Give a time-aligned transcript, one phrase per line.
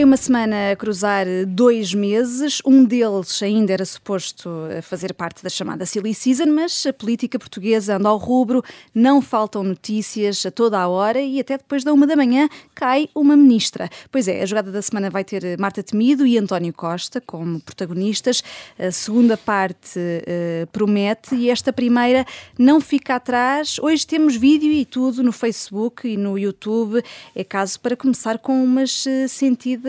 [0.00, 2.62] Foi uma semana a cruzar dois meses.
[2.64, 4.48] Um deles ainda era suposto
[4.80, 8.64] fazer parte da chamada Silly Season, mas a política portuguesa anda ao rubro,
[8.94, 13.10] não faltam notícias a toda a hora e até depois da uma da manhã cai
[13.14, 13.90] uma ministra.
[14.10, 18.42] Pois é, a jogada da semana vai ter Marta Temido e António Costa como protagonistas.
[18.78, 22.24] A segunda parte uh, promete e esta primeira
[22.58, 23.78] não fica atrás.
[23.78, 27.02] Hoje temos vídeo e tudo no Facebook e no YouTube.
[27.36, 29.28] É caso para começar com umas uh,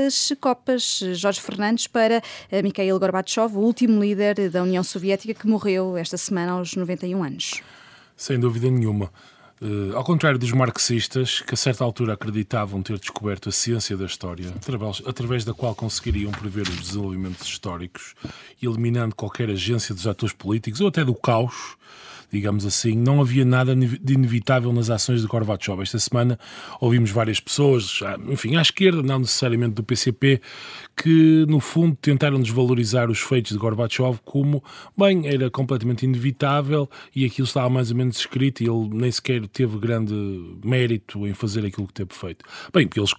[0.10, 1.04] sentidas copas.
[1.14, 6.18] Jorge Fernandes para uh, Mikhail Gorbachev, o último líder da União Soviética que morreu esta
[6.18, 7.62] semana aos 91 anos.
[8.16, 9.12] Sem dúvida nenhuma.
[9.62, 14.06] Uh, ao contrário dos marxistas, que a certa altura acreditavam ter descoberto a ciência da
[14.06, 18.16] história, através, através da qual conseguiriam prever os desenvolvimentos históricos,
[18.62, 21.78] eliminando qualquer agência dos atores políticos ou até do caos,
[22.32, 25.82] digamos assim, não havia nada de inevitável nas ações de Gorbachev.
[25.82, 26.40] Esta semana
[26.80, 30.42] ouvimos várias pessoas, enfim, à esquerda, não necessariamente do PCP,
[31.02, 34.64] que no fundo tentaram desvalorizar os feitos de Gorbachev como,
[34.96, 39.48] bem, era completamente inevitável e aquilo estava mais ou menos escrito e ele nem sequer
[39.48, 40.14] teve grande
[40.64, 42.46] mérito em fazer aquilo que teve feito.
[42.72, 43.14] Bem, porque eles,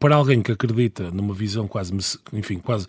[0.00, 1.92] para alguém que acredita numa visão quase,
[2.32, 2.86] enfim, quase,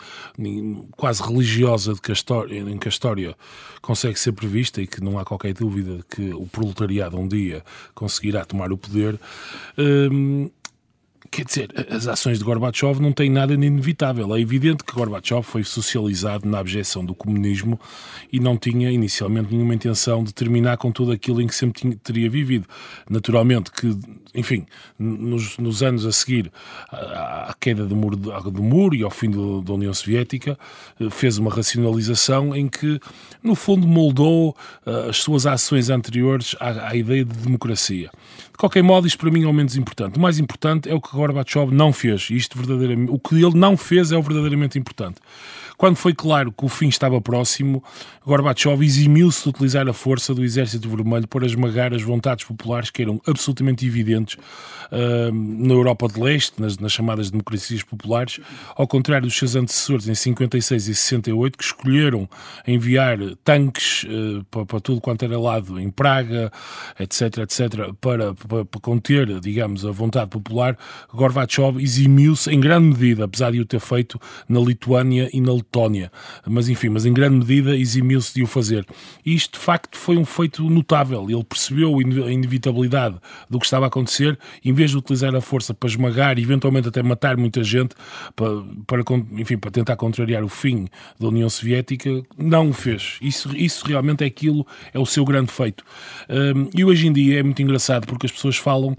[0.95, 3.35] quase religiosa de que a história, em que a história
[3.81, 7.61] consegue ser prevista e que não há qualquer dúvida que o proletariado um dia
[7.93, 9.19] conseguirá tomar o poder.
[9.77, 10.49] Hum,
[11.31, 14.35] Quer dizer, as ações de Gorbachev não têm nada de inevitável.
[14.35, 17.79] É evidente que Gorbachev foi socializado na abjeção do comunismo
[18.31, 21.95] e não tinha inicialmente nenhuma intenção de terminar com tudo aquilo em que sempre tinha,
[21.95, 22.67] teria vivido.
[23.07, 23.95] Naturalmente que,
[24.33, 24.65] enfim,
[24.97, 26.51] nos, nos anos a seguir
[26.91, 30.57] à, queda do muro, do muro, e ao fim do, da União Soviética,
[30.99, 32.99] eh, fez uma racionalização em que,
[33.43, 34.55] no fundo, moldou
[34.85, 38.09] uh, as suas ações anteriores à, à ideia de democracia.
[38.59, 40.17] Qualquer modo, isto para mim é o menos importante.
[40.17, 42.27] O mais importante é o que Gorbachev não fez.
[42.29, 45.15] Isto verdadeiramente, o que ele não fez é o verdadeiramente importante.
[45.79, 47.81] Quando foi claro que o fim estava próximo,
[48.27, 53.01] Gorbachev eximiu-se de utilizar a força do Exército Vermelho para esmagar as vontades populares que
[53.01, 54.35] eram absolutamente evidentes
[54.91, 58.41] uh, na Europa de Leste, nas, nas, chamadas democracias populares,
[58.75, 62.29] ao contrário dos seus antecessores em 56 e 68, que escolheram
[62.67, 66.51] enviar tanques uh, para, para, tudo quanto era lado, em Praga,
[66.99, 70.77] etc., etc., para, para, para conter, digamos, a vontade popular,
[71.13, 74.19] Gorbachev eximiu-se em grande medida, apesar de o ter feito
[74.49, 75.68] na Lituânia e na Letónia.
[76.47, 78.85] Mas enfim, mas em grande medida eximiu-se de o fazer.
[79.25, 81.29] E isto, de facto, foi um feito notável.
[81.29, 83.17] Ele percebeu a inevitabilidade
[83.49, 86.87] do que estava a acontecer, em vez de utilizar a força para esmagar e eventualmente
[86.87, 87.95] até matar muita gente,
[88.35, 88.49] para,
[88.85, 89.03] para,
[89.33, 90.87] enfim, para tentar contrariar o fim
[91.19, 93.17] da União Soviética, não o fez.
[93.21, 95.83] Isso, isso realmente é aquilo, é o seu grande feito.
[96.29, 98.97] Um, e hoje em dia é muito engraçado porque as pessoas falam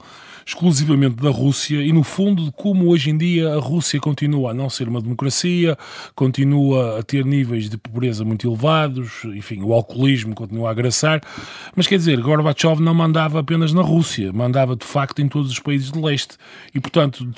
[0.50, 4.54] exclusivamente da Rússia e, no fundo, de como hoje em dia a Rússia continua a
[4.54, 5.78] não ser uma democracia,
[6.14, 11.20] continua a ter níveis de pobreza muito elevados, enfim, o alcoolismo continua a agraçar.
[11.76, 15.60] Mas quer dizer, Gorbachev não mandava apenas na Rússia, mandava de facto em todos os
[15.60, 16.36] países de leste.
[16.74, 17.28] E, portanto,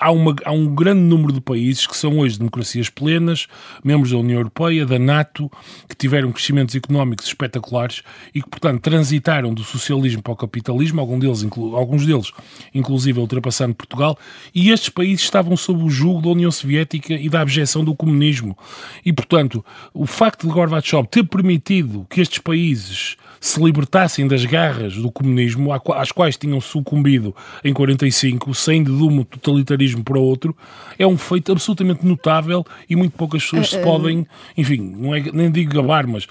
[0.00, 3.46] há, uma, há um grande número de países que são hoje democracias plenas,
[3.84, 5.50] membros da União Europeia, da NATO,
[5.88, 8.02] que tiveram crescimentos económicos espetaculares
[8.34, 12.32] e que, portanto, transitaram do socialismo para o capitalismo, alguns deles, alguns deles
[12.74, 14.18] inclusive ultrapassando Portugal,
[14.54, 18.56] e estes países estavam sob o jugo da União Soviética e da abjeção do comunismo.
[19.04, 24.94] E, portanto, o facto de Gorbachev ter permitido que estes países se libertassem das garras
[24.94, 27.34] do comunismo às quais tinham sucumbido
[27.64, 30.56] em 45, sem de um totalitarismo para outro,
[30.98, 34.26] é um feito absolutamente notável e muito poucas pessoas se eh, eh, podem,
[34.56, 36.26] enfim, não é, nem digo gabar, mas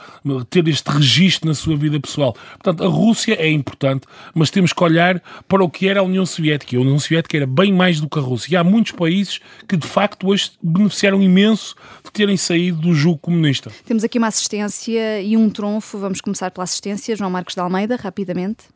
[0.50, 2.36] ter este registro na sua vida pessoal.
[2.62, 6.26] Portanto, a Rússia é importante, mas temos que olhar para o que era a União
[6.26, 6.78] Soviética.
[6.78, 8.54] A União Soviética era bem mais do que a Rússia.
[8.54, 13.18] E há muitos países que, de facto, hoje beneficiaram imenso de terem saído do jugo
[13.18, 13.72] comunista.
[13.86, 15.98] Temos aqui uma assistência e um trunfo.
[15.98, 18.70] Vamos começar pela assistência João Marcos de Almeida, rapidamente.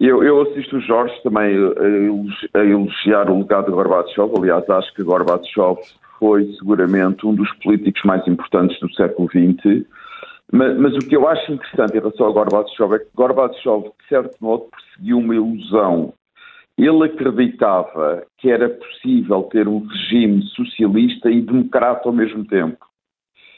[0.00, 1.54] Eu, eu assisto o Jorge também
[2.54, 4.32] a elogiar o legado de Gorbachev.
[4.38, 5.78] Aliás, acho que Gorbachev
[6.18, 9.84] foi seguramente um dos políticos mais importantes do século XX.
[10.50, 14.08] Mas, mas, o que eu acho interessante em relação a Gorbachev é que Gorbachev, de
[14.08, 16.14] certo modo, perseguiu uma ilusão.
[16.78, 22.86] Ele acreditava que era possível ter um regime socialista e democrata ao mesmo tempo.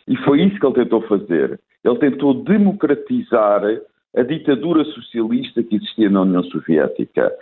[0.08, 1.60] E foi isso que ele tentou fazer.
[1.84, 3.62] Ele tentou democratizar
[4.16, 7.32] a ditadura socialista que existia na União Soviética.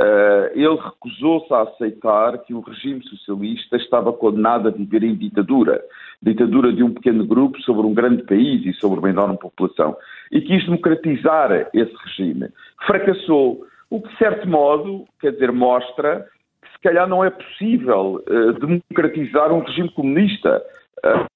[0.00, 5.82] Uh, ele recusou-se a aceitar que o regime socialista estava condenado a viver em ditadura
[6.22, 9.96] ditadura de um pequeno grupo sobre um grande país e sobre uma enorme população.
[10.32, 12.48] E quis democratizar esse regime.
[12.86, 16.26] Fracassou, o que, de certo modo, quer dizer, mostra
[16.62, 20.62] que se calhar não é possível uh, democratizar um regime comunista.
[20.98, 21.28] Uh,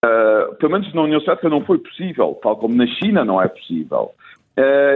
[0.59, 4.11] pelo menos na União Soviética não foi possível, tal como na China não é possível.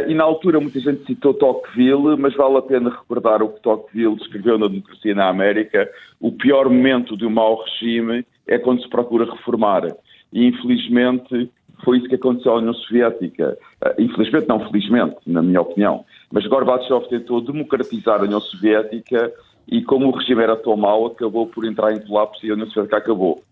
[0.08, 4.17] e na altura muita gente citou Tocqueville, mas vale a pena recordar o que Tocqueville
[4.17, 5.88] escreveu na Democracia na América.
[6.20, 9.85] O pior momento de um mau regime é quando se procura reformar.
[10.32, 11.50] E infelizmente
[11.85, 13.56] foi isso que aconteceu à União Soviética.
[13.99, 16.05] infelizmente, não felizmente, na minha opinião.
[16.31, 19.32] Mas Gorbachev tentou democratizar a União Soviética
[19.69, 22.69] e como o regime era tão mau, acabou por entrar em colapso e a União
[22.69, 23.43] Soviética acabou.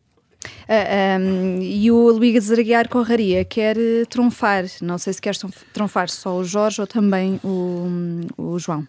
[0.69, 1.19] Ah,
[1.61, 5.34] e o Luís Aguiar Conraria quer uh, trunfar, não sei se quer
[5.72, 7.87] trunfar só o Jorge ou também o,
[8.37, 8.87] o João.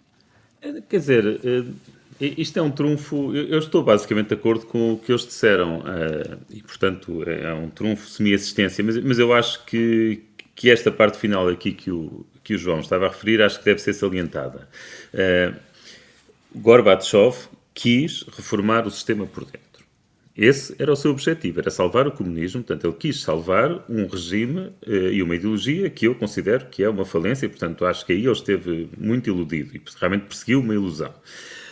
[0.62, 1.74] Eh, quer dizer, uh,
[2.20, 5.84] isto é um trunfo, eu estou basicamente de acordo com o que eles disseram,
[6.50, 10.24] e portanto é um trunfo semi-assistência, mas, mas eu acho que,
[10.56, 13.66] que esta parte final aqui que o, que o João estava a referir, acho que
[13.66, 14.66] deve ser salientada.
[16.56, 17.36] Gorbachev
[17.74, 19.75] quis reformar o sistema por dentro.
[20.38, 24.70] Esse era o seu objetivo, era salvar o comunismo, portanto, ele quis salvar um regime
[24.86, 28.20] eh, e uma ideologia que eu considero que é uma falência, portanto, acho que aí
[28.20, 31.14] ele esteve muito iludido e realmente perseguiu uma ilusão.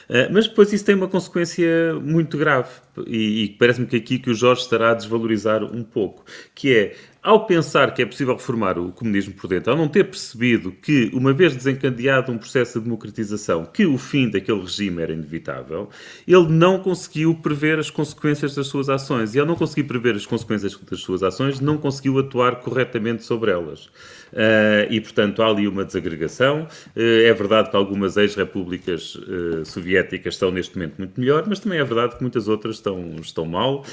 [0.10, 2.70] Uh, mas depois isso tem uma consequência muito grave
[3.08, 6.96] e, e parece-me que aqui que o Jorge estará a desvalorizar um pouco, que é
[7.24, 11.10] ao pensar que é possível reformar o comunismo por dentro, ao não ter percebido que,
[11.14, 15.90] uma vez desencadeado um processo de democratização, que o fim daquele regime era inevitável,
[16.28, 19.34] ele não conseguiu prever as consequências das suas ações.
[19.34, 23.52] E ao não conseguir prever as consequências das suas ações, não conseguiu atuar corretamente sobre
[23.52, 23.90] elas.
[24.34, 26.68] Uh, e, portanto, há ali uma desagregação.
[26.96, 31.80] Uh, é verdade que algumas ex-repúblicas uh, soviéticas estão neste momento muito melhor, mas também
[31.80, 33.86] é verdade que muitas outras estão, estão mal.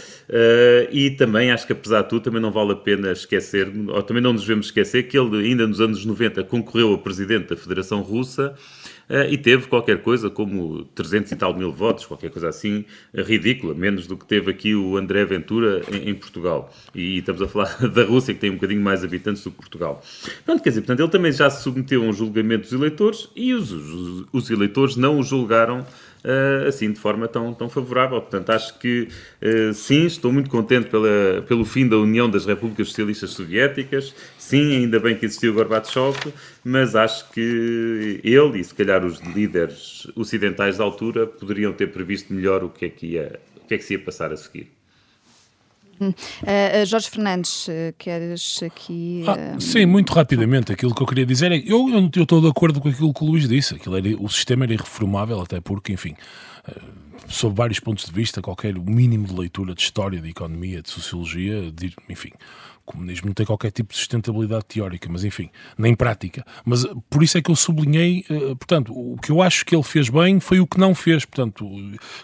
[0.91, 4.23] e também acho que, apesar de tudo, também não vale a pena esquecer, ou também
[4.23, 8.01] não nos devemos esquecer, que ele ainda nos anos 90 concorreu a presidente da Federação
[8.03, 8.55] Russa
[9.11, 13.75] Uh, e teve qualquer coisa como 300 e tal mil votos, qualquer coisa assim ridícula,
[13.75, 16.73] menos do que teve aqui o André Ventura em, em, Portugal.
[16.95, 20.01] E estamos a falar da Rússia, que tem um bocadinho mais habitantes do que Portugal.
[20.45, 23.53] Pronto, quer dizer, portanto, ele também já se submeteu a um julgamento dos eleitores e
[23.53, 25.85] os, os, os eleitores não o julgaram
[26.69, 28.21] assim de forma tão, tão favorável.
[28.21, 29.09] Portanto, acho que
[29.43, 34.15] uh, sim, estou muito contente pela, pelo fim da União das Repúblicas Socialistas Soviéticas.
[34.39, 36.17] Sim, ainda bem que existiu Gorbachev,
[36.65, 42.33] mas acho que ele e se calhar os líderes ocidentais da altura poderiam ter previsto
[42.33, 44.80] melhor o que é que, ia, o que, é que se ia passar a seguir.
[46.01, 49.23] Uh, Jorge Fernandes, uh, queres aqui.
[49.27, 49.61] Uh...
[49.61, 50.73] sim, muito rapidamente.
[50.73, 53.23] Aquilo que eu queria dizer é que eu, eu estou de acordo com aquilo que
[53.23, 53.75] o Luís disse.
[53.75, 56.15] Aquilo era, o sistema era irreformável, até porque, enfim,
[57.29, 61.71] sob vários pontos de vista, qualquer mínimo de leitura de história, de economia, de sociologia,
[61.71, 62.31] de, enfim,
[62.87, 66.45] o comunismo não tem qualquer tipo de sustentabilidade teórica, mas enfim, nem prática.
[66.65, 68.25] Mas por isso é que eu sublinhei,
[68.59, 71.25] portanto, o que eu acho que ele fez bem foi o que não fez.
[71.25, 71.69] Portanto,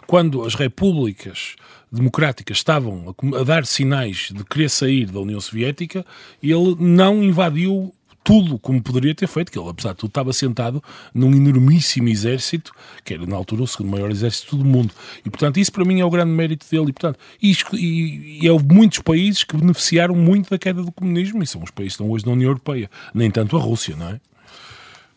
[0.07, 1.57] quando as repúblicas
[1.97, 6.05] democráticas estavam a, dar sinais de querer sair da União Soviética,
[6.43, 7.93] ele não invadiu
[8.27, 10.83] tudo como poderia ter feito, que ele, apesar de tudo, estava sentado
[11.15, 12.73] num enormíssimo exército,
[13.05, 14.93] que era na altura o segundo maior exército do mundo.
[15.25, 16.89] E, portanto, isso para mim é o grande mérito dele.
[16.89, 21.41] E, portanto, e, e, e é muitos países que beneficiaram muito da queda do comunismo,
[21.41, 24.09] e são os países que estão hoje na União Europeia, nem tanto a Rússia, não
[24.09, 24.21] é?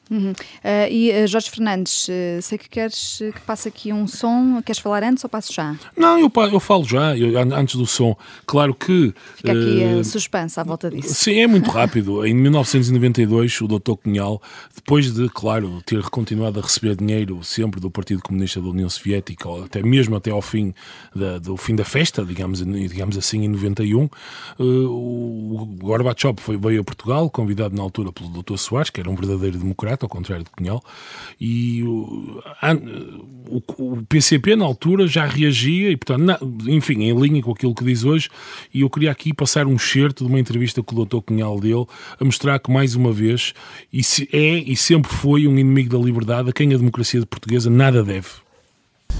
[0.09, 0.31] Uhum.
[0.31, 4.61] Uh, e uh, Jorge Fernandes, uh, sei que queres que passe aqui um som.
[4.65, 5.75] Queres falar antes ou passo já?
[5.95, 8.15] Não, eu, eu falo já, eu, antes do som.
[8.45, 9.13] Claro que.
[9.35, 11.13] Fica aqui uh, suspense à volta disso.
[11.13, 12.25] Sim, é muito rápido.
[12.25, 13.93] em 1992, o Dr.
[14.03, 14.41] Cunhal,
[14.75, 19.47] depois de, claro, ter continuado a receber dinheiro sempre do Partido Comunista da União Soviética,
[19.47, 20.73] ou até mesmo até ao fim
[21.15, 24.09] da, do fim da festa, digamos, digamos assim, em 91,
[24.59, 28.57] o Gorbachev foi, veio a Portugal, convidado na altura pelo Dr.
[28.57, 30.83] Soares, que era um verdadeiro democrata ao contrário de Cunhal,
[31.39, 32.41] e o,
[33.77, 37.83] o, PCP na altura já reagia, e portanto, na, enfim, em linha com aquilo que
[37.83, 38.29] diz hoje,
[38.73, 41.21] e eu queria aqui passar um certo de uma entrevista que o Dr.
[41.21, 41.85] Cunhal dele,
[42.19, 43.53] a mostrar que mais uma vez
[44.31, 48.29] é e sempre foi um inimigo da liberdade a quem a democracia portuguesa nada deve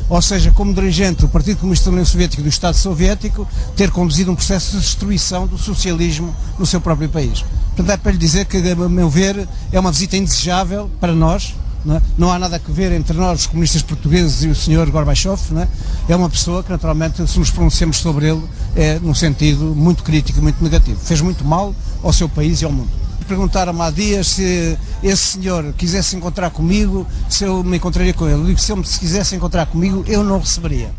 [0.10, 3.92] ou seja, como dirigente do Partido Comunista da União Soviética e do Estado Soviético, ter
[3.92, 7.46] conduzido um processo de destruição do socialismo no seu próprio país.
[7.80, 11.56] Portanto, é para lhe dizer que, a meu ver, é uma visita indesejável para nós,
[11.86, 12.02] não, é?
[12.18, 15.40] não, há nada a ver entre nós, os comunistas portugueses, e o senhor Gorbachev.
[15.56, 16.12] É?
[16.12, 16.16] é?
[16.18, 18.44] uma pessoa que, naturalmente, se nos pronunciamos sobre ele,
[18.76, 21.00] é num sentido muito crítico e muito negativo.
[21.00, 22.90] Fez muito mal ao seu país e ao mundo
[23.30, 28.56] perguntaram-me há dias se esse senhor quisesse encontrar comigo, se eu me encontraria com ele.
[28.56, 30.90] Que se ele se quisesse encontrar comigo, eu não receberia.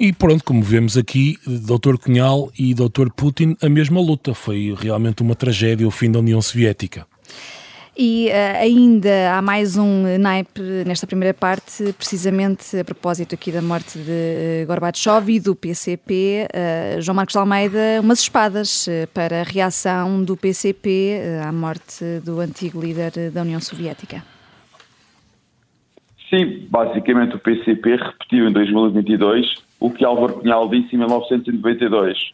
[0.00, 1.96] E pronto, como vemos aqui, Dr.
[2.00, 3.10] Cunhal e Dr.
[3.16, 4.32] Putin, a mesma luta.
[4.32, 7.04] Foi realmente uma tragédia o fim da União Soviética.
[7.96, 13.60] E uh, ainda há mais um naipe nesta primeira parte, precisamente a propósito aqui da
[13.60, 16.46] morte de Gorbachev e do PCP.
[16.46, 22.38] Uh, João Marcos de Almeida, umas espadas para a reação do PCP à morte do
[22.38, 24.22] antigo líder da União Soviética.
[26.30, 32.32] Sim, basicamente o PCP repetiu em 2022 o que Álvaro Cunhal disse em 1992.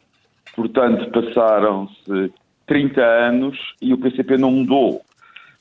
[0.57, 2.33] Portanto, passaram-se
[2.67, 5.03] 30 anos e o PCP não mudou.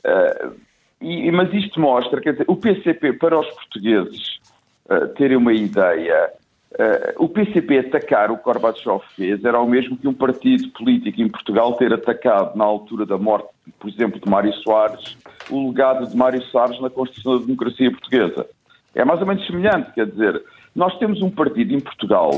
[0.06, 0.54] Uh,
[1.02, 4.40] e, mas isto mostra, quer dizer, o PCP, para os portugueses
[4.90, 6.32] uh, terem uma ideia,
[6.72, 11.30] uh, o PCP atacar o Gorbachev fez era o mesmo que um partido político em
[11.30, 15.18] Portugal ter atacado, na altura da morte, por exemplo, de Mário Soares,
[15.50, 18.46] o legado de Mário Soares na construção da democracia portuguesa.
[18.96, 20.42] É mais ou menos semelhante, quer dizer,
[20.76, 22.32] nós temos um partido em Portugal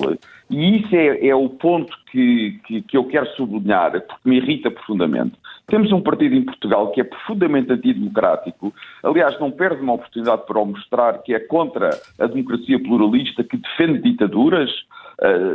[0.50, 4.70] e isso é, é o ponto que, que, que, eu quero sublinhar, porque me irrita
[4.70, 5.36] profundamente.
[5.67, 10.60] Temos um partido em Portugal que é profundamente antidemocrático, aliás, não perde uma oportunidade para
[10.60, 11.89] o mostrar, que é contra
[12.20, 14.70] a democracia pluralista, que defende ditaduras,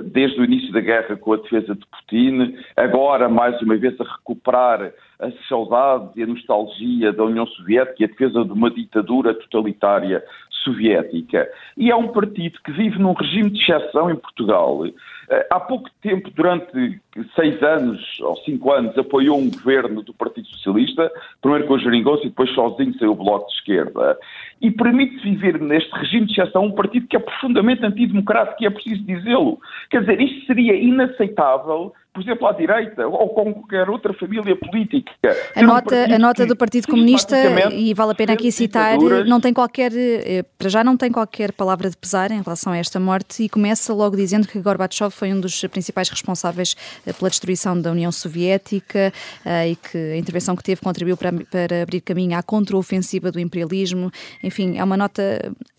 [0.04, 4.04] desde o início da guerra com a defesa de Putin, agora mais uma vez a
[4.04, 9.34] recuperar as saudades e a nostalgia da União Soviética e a defesa de uma ditadura
[9.34, 10.24] totalitária
[10.62, 11.48] soviética.
[11.76, 14.86] E é um partido que vive num regime de exceção em Portugal.
[15.30, 17.00] Eh, há pouco tempo, durante
[17.34, 22.24] seis anos ou cinco anos, apoiou um governo do Partido Socialista, primeiro com o Jeringonça
[22.24, 24.18] e depois sozinho saiu o Bloco de Esquerda.
[24.60, 28.70] E permite viver neste regime de exceção um partido que é profundamente antidemocrático, e é
[28.70, 29.58] preciso dizê-lo.
[29.90, 35.12] Quer dizer, isto seria inaceitável por exemplo, à direita ou com qualquer outra família política.
[35.54, 37.36] A nota, um a nota do Partido Comunista,
[37.72, 41.52] e vale a pena aqui citar, não tem qualquer, eh, para já não tem qualquer
[41.52, 45.32] palavra de pesar em relação a esta morte e começa logo dizendo que Gorbachev foi
[45.32, 46.74] um dos principais responsáveis
[47.06, 49.12] eh, pela destruição da União Soviética
[49.44, 53.38] eh, e que a intervenção que teve contribuiu para, para abrir caminho à contraofensiva do
[53.38, 54.10] imperialismo.
[54.42, 55.22] Enfim, é uma nota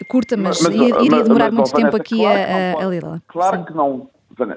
[0.07, 3.21] curta, mas, mas, mas iria demorar mas, muito tempo aqui claro a, a, a lê-la.
[3.27, 3.65] Claro Sim.
[3.65, 4.09] que não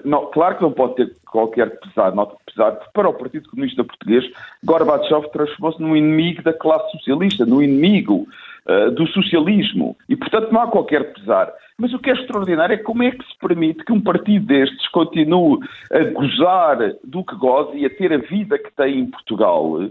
[0.04, 3.82] não, claro que não pode ter qualquer pesar, nota pesar, porque para o Partido Comunista
[3.82, 4.24] Português,
[4.64, 8.28] Gorbachev transformou-se num inimigo da classe socialista, no inimigo
[8.68, 11.52] uh, do socialismo, e portanto não há qualquer pesar.
[11.76, 14.86] Mas o que é extraordinário é como é que se permite que um partido destes
[14.90, 15.58] continue
[15.90, 19.90] a gozar do que goza e a ter a vida que tem em Portugal uh,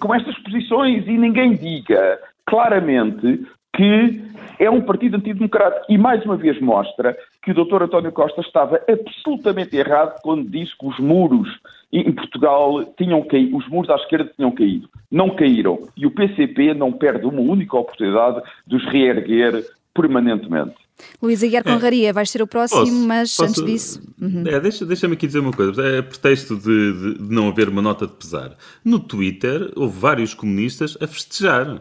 [0.00, 4.22] com estas posições e ninguém diga claramente que
[4.58, 7.84] é um partido antidemocrático e mais uma vez mostra que o Dr.
[7.84, 11.48] António Costa estava absolutamente errado quando disse que os muros
[11.92, 14.88] em Portugal tinham caído, os muros à esquerda tinham caído.
[15.10, 15.88] Não caíram.
[15.96, 20.74] E o PCP não perde uma única oportunidade de os reerguer permanentemente.
[21.22, 21.72] Luís Aguiar é.
[21.72, 24.14] Conraria, vais ser o próximo, posso, mas posso, antes disso.
[24.20, 24.44] Uhum.
[24.46, 25.82] É, deixa, deixa-me aqui dizer uma coisa.
[25.82, 28.56] É pretexto de, de, de não haver uma nota de pesar.
[28.84, 31.80] No Twitter houve vários comunistas a festejar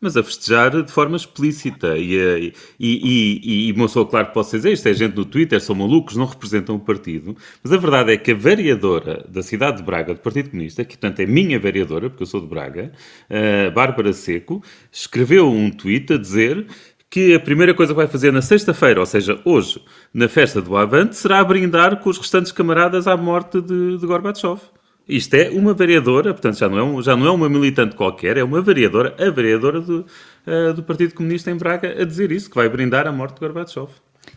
[0.00, 1.96] mas a festejar de forma explícita.
[1.96, 2.90] E, e,
[3.40, 6.26] e, e, uma claro que posso dizer isto, é gente no Twitter, são malucos, não
[6.26, 10.20] representam o partido, mas a verdade é que a vereadora da cidade de Braga, do
[10.20, 12.92] Partido Comunista, que portanto é minha vereadora, porque eu sou de Braga,
[13.30, 14.62] uh, Bárbara Seco,
[14.92, 16.66] escreveu um tweet a dizer
[17.08, 19.80] que a primeira coisa que vai fazer na sexta-feira, ou seja, hoje,
[20.12, 24.60] na festa do Avante, será brindar com os restantes camaradas à morte de, de Gorbachev.
[25.08, 28.36] Isto é uma vereadora, portanto já não é, um, já não é uma militante qualquer,
[28.36, 30.04] é uma vereadora, a vereadora do,
[30.46, 33.40] uh, do Partido Comunista em Braga, a dizer isso, que vai brindar a morte de
[33.40, 33.88] Gorbachev.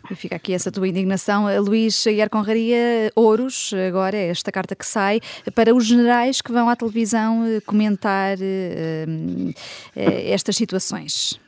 [0.10, 1.48] E fica aqui essa tua indignação.
[1.62, 5.20] Luís Aguiar Conraria, Ouros, agora é esta carta que sai
[5.56, 9.54] para os generais que vão à televisão eh, comentar uh, uh,
[9.96, 11.40] estas situações.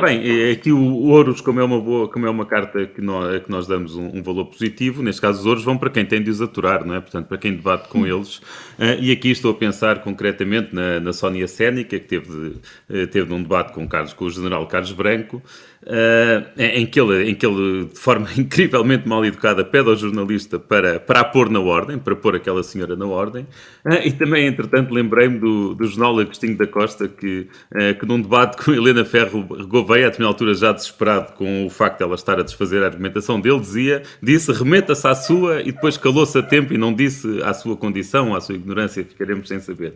[0.00, 3.50] Bem, aqui o Ouros, como é uma boa, como é uma carta que nós, que
[3.50, 6.30] nós damos um, um, valor positivo, neste caso os Ouros vão para quem tem de
[6.30, 7.00] os aturar, não é?
[7.00, 8.38] Portanto, para quem debate com eles.
[8.78, 13.32] Uh, e aqui estou a pensar concretamente na, na Sónia Sénica, que teve, uh, teve
[13.32, 15.42] um debate com, Carlos, com o general Carlos Branco,
[15.82, 20.58] Uh, em, que ele, em que ele, de forma incrivelmente mal educada, pede ao jornalista
[20.58, 23.46] para, para a pôr na ordem, para pôr aquela senhora na ordem.
[23.86, 28.20] Uh, e também, entretanto, lembrei-me do, do jornal Agostinho da Costa, que, uh, que num
[28.20, 32.38] debate com Helena Ferro Gouveia, a altura já desesperado com o facto de ela estar
[32.38, 36.74] a desfazer a argumentação dele, dizia, disse remeta-se à sua e depois calou-se a tempo
[36.74, 39.94] e não disse à sua condição, à sua ignorância, ficaremos sem saber.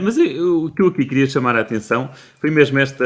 [0.00, 2.10] mas eu, o que eu aqui queria chamar a atenção
[2.40, 3.04] foi mesmo esta,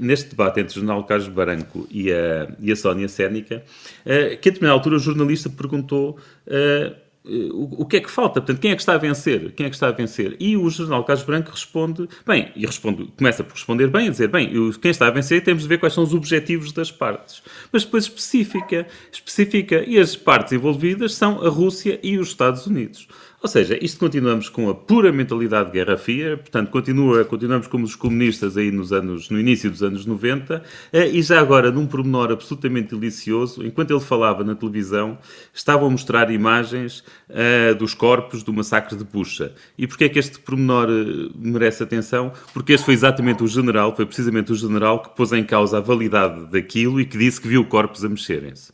[0.00, 3.62] neste debate entre o jornal Carlos Baranco e a, e a Sónia Sénica,
[4.06, 8.10] uh, que a determinada altura o jornalista perguntou uh, eh, o, o, que é que
[8.10, 8.40] falta?
[8.40, 9.52] Portanto, quem é que está a vencer?
[9.52, 10.36] Quem é que está a vencer?
[10.40, 14.28] E o jornal Carlos Branco responde, bem, e responde, começa por responder bem, a dizer,
[14.28, 14.50] bem,
[14.80, 17.42] quem está a vencer temos de ver quais são os objetivos das partes.
[17.70, 23.06] Mas depois especifica, especifica, e as partes envolvidas são a Rússia e os Estados Unidos.
[23.42, 27.84] Ou seja, isto continuamos com a pura mentalidade de Guerra Fria, portanto, continua, continuamos como
[27.84, 31.84] os comunistas aí nos anos, no início dos anos 90, eh, e já agora, num
[31.84, 35.18] pormenor absolutamente delicioso, enquanto ele falava na televisão,
[35.52, 39.52] estavam a mostrar imagens uh, dos corpos do massacre de Bucha.
[39.76, 42.32] E porquê é que este pormenor uh, merece atenção?
[42.54, 45.80] Porque este foi exatamente o general, foi precisamente o general que pôs em causa a
[45.80, 48.72] validade daquilo e que disse que viu corpos a mexerem-se.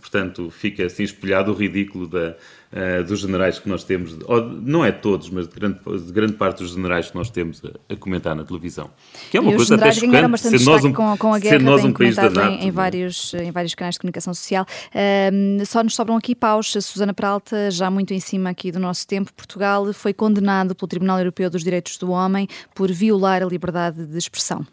[0.00, 2.36] Portanto, fica assim espelhado o ridículo da,
[2.72, 6.32] uh, dos generais que nós temos, ou, não é todos, mas de grande, de grande
[6.34, 8.90] parte dos generais que nós temos a, a comentar na televisão.
[9.30, 11.62] Que é uma e coisa até chocante, ser nós um, com, com a guerra, ser
[11.62, 12.62] nós um país da NATO.
[12.62, 14.66] Em, em, vários, em vários canais de comunicação social.
[14.88, 16.72] Uh, só nos sobram aqui paus.
[16.80, 21.18] Susana Peralta, já muito em cima aqui do nosso tempo, Portugal foi condenado pelo Tribunal
[21.18, 24.66] Europeu dos Direitos do Homem por violar a liberdade de expressão.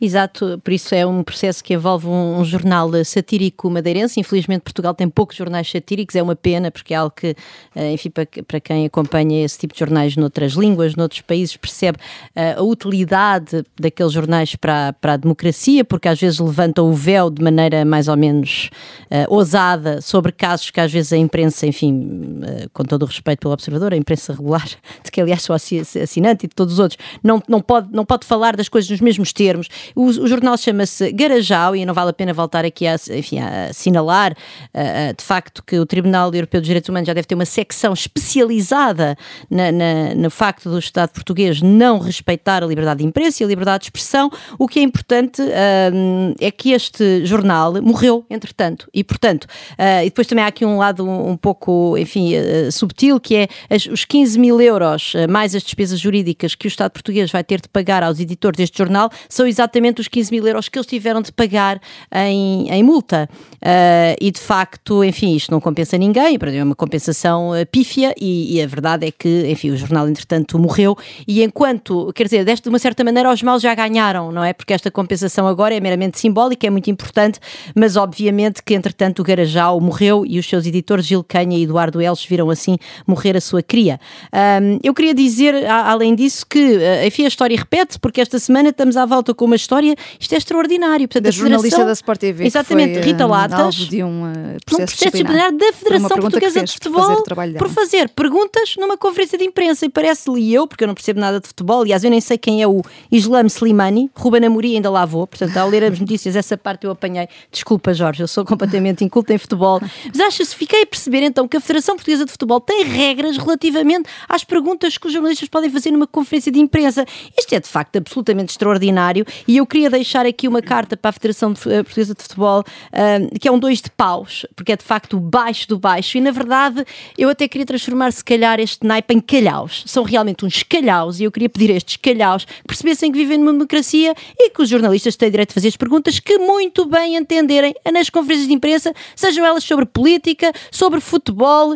[0.00, 4.20] Exato, por isso é um processo que envolve um, um, jornal satírico madeirense.
[4.20, 7.34] Infelizmente, Portugal tem poucos jornais satíricos, é uma pena, porque é algo que,
[7.74, 11.98] eh, enfim, para, para quem acompanha esse tipo de jornais noutras línguas, noutros países, percebe
[12.36, 17.30] uh, a utilidade daqueles jornais para, para a democracia, porque às vezes levantam o véu
[17.30, 18.70] de maneira mais ou menos
[19.10, 23.40] uh, ousada sobre casos que às vezes a imprensa, enfim, uh, com todo o respeito
[23.40, 24.68] pelo observador, a imprensa regular,
[25.04, 28.26] de que aliás sou assinante e de todos os outros, não, não, pode, não pode
[28.26, 29.88] falar das coisas nos mesmos termos termos.
[29.94, 33.66] O, o jornal chama-se Garajal e não vale a pena voltar aqui a, enfim, a
[33.66, 37.44] assinalar uh, de facto que o Tribunal Europeu dos Direitos Humanos já deve ter uma
[37.44, 39.16] secção especializada
[39.50, 43.48] na, na, no facto do Estado português não respeitar a liberdade de imprensa e a
[43.48, 44.30] liberdade de expressão.
[44.58, 50.06] O que é importante uh, é que este jornal morreu, entretanto, e portanto, uh, e
[50.06, 52.32] depois também há aqui um lado um, um pouco, enfim,
[52.70, 56.90] subtil, que é as, os 15 mil euros mais as despesas jurídicas que o Estado
[56.92, 60.68] português vai ter de pagar aos editores deste jornal são exatamente os 15 mil euros
[60.68, 61.80] que eles tiveram de pagar
[62.12, 63.28] em, em multa.
[63.56, 68.56] Uh, e de facto, enfim, isto não compensa ninguém, é uma compensação uh, pífia e,
[68.56, 72.62] e, a verdade é que, enfim, o jornal entretanto morreu e enquanto, quer dizer, desta,
[72.62, 74.52] de uma certa maneira os maus já ganharam, não é?
[74.52, 77.40] Porque esta compensação agora é meramente simbólica, é muito importante,
[77.74, 82.00] mas obviamente que entretanto o Garajal morreu e os seus editores Gil Canha e Eduardo
[82.00, 83.98] Elches viram assim morrer a sua cria.
[84.32, 88.96] Um, eu queria dizer, além disso, que, enfim, a história repete, porque esta semana estamos
[88.96, 91.06] à volta com uma história, isto é extraordinário.
[91.06, 92.44] Portanto, da jornalista da Sport TV.
[92.44, 93.76] Exatamente, foi, Rita Latas.
[93.76, 94.34] de um uh,
[94.66, 97.24] processo, processo disciplinar da Federação Portuguesa de Futebol
[97.56, 99.86] por fazer perguntas numa conferência de imprensa.
[99.86, 102.60] E parece-lhe eu, porque eu não percebo nada de futebol, aliás, eu nem sei quem
[102.60, 106.56] é o Islam Slimani, Ruben Amorim ainda lá vou, portanto, ao ler as notícias, essa
[106.56, 107.28] parte eu apanhei.
[107.52, 109.80] Desculpa, Jorge, eu sou completamente inculta em futebol.
[109.80, 114.08] Mas acho-se, fiquei a perceber então que a Federação Portuguesa de Futebol tem regras relativamente
[114.28, 117.04] às perguntas que os jornalistas podem fazer numa conferência de imprensa.
[117.38, 121.12] Isto é de facto absolutamente extraordinário e eu queria deixar aqui uma carta para a
[121.12, 124.84] Federação eh, Portuguesa de Futebol, uh, que é um dois de paus, porque é de
[124.84, 126.18] facto o baixo do baixo.
[126.18, 126.84] E na verdade,
[127.16, 129.84] eu até queria transformar, se calhar, este naipe em calhaus.
[129.86, 133.38] São realmente uns calhaus, e eu queria pedir a estes calhaus que percebessem que vivem
[133.38, 137.16] numa democracia e que os jornalistas têm direito de fazer as perguntas que muito bem
[137.16, 141.74] entenderem nas conferências de imprensa, sejam elas sobre política, sobre futebol,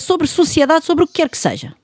[0.00, 1.74] sobre sociedade, sobre o que quer que seja.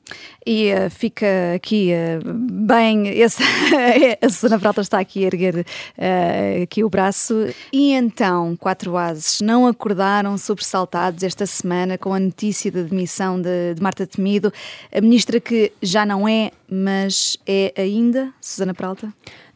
[0.47, 3.09] E uh, fica aqui uh, bem.
[3.09, 3.43] Esse,
[4.23, 7.35] a Susana Frota está aqui a erguer uh, aqui o braço.
[7.73, 13.75] E então, quatro ases não acordaram sobressaltados esta semana com a notícia da demissão de,
[13.75, 14.53] de Marta Temido,
[14.93, 19.13] a ministra que já não é, mas é ainda, Susana Pralta?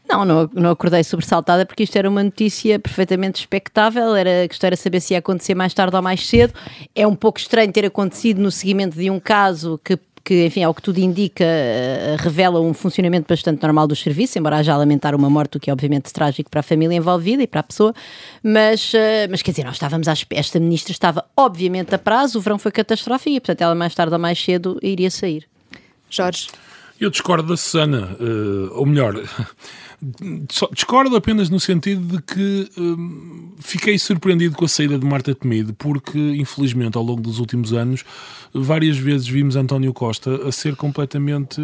[0.07, 4.77] Não, não, não acordei sobressaltada porque isto era uma notícia perfeitamente expectável, era, questão era
[4.77, 6.53] saber se ia acontecer mais tarde ou mais cedo.
[6.95, 10.73] É um pouco estranho ter acontecido no seguimento de um caso que que, enfim, ao
[10.73, 15.29] que tudo indica, uh, revela um funcionamento bastante normal dos serviços, embora a lamentar uma
[15.29, 17.95] morte, o que é obviamente trágico para a família envolvida e para a pessoa,
[18.43, 22.41] mas, uh, mas quer dizer, nós estávamos à esta ministra estava obviamente a prazo, o
[22.41, 25.47] verão foi catastrófico e, portanto, ela mais tarde ou mais cedo iria sair.
[26.09, 26.49] Jorge.
[27.01, 29.15] Eu discordo da Susana, uh, ou melhor,
[30.73, 35.75] discordo apenas no sentido de que uh, fiquei surpreendido com a saída de Marta Temido,
[35.75, 38.05] porque infelizmente ao longo dos últimos anos
[38.53, 41.61] várias vezes vimos António Costa a ser completamente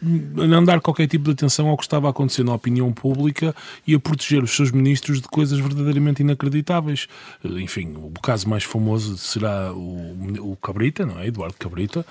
[0.00, 3.54] não dar qualquer tipo de atenção ao que estava a acontecer na opinião pública
[3.86, 7.08] e a proteger os seus ministros de coisas verdadeiramente inacreditáveis.
[7.44, 11.26] Enfim, o caso mais famoso será o, Cabrita, não é?
[11.26, 12.04] Eduardo Cabrita,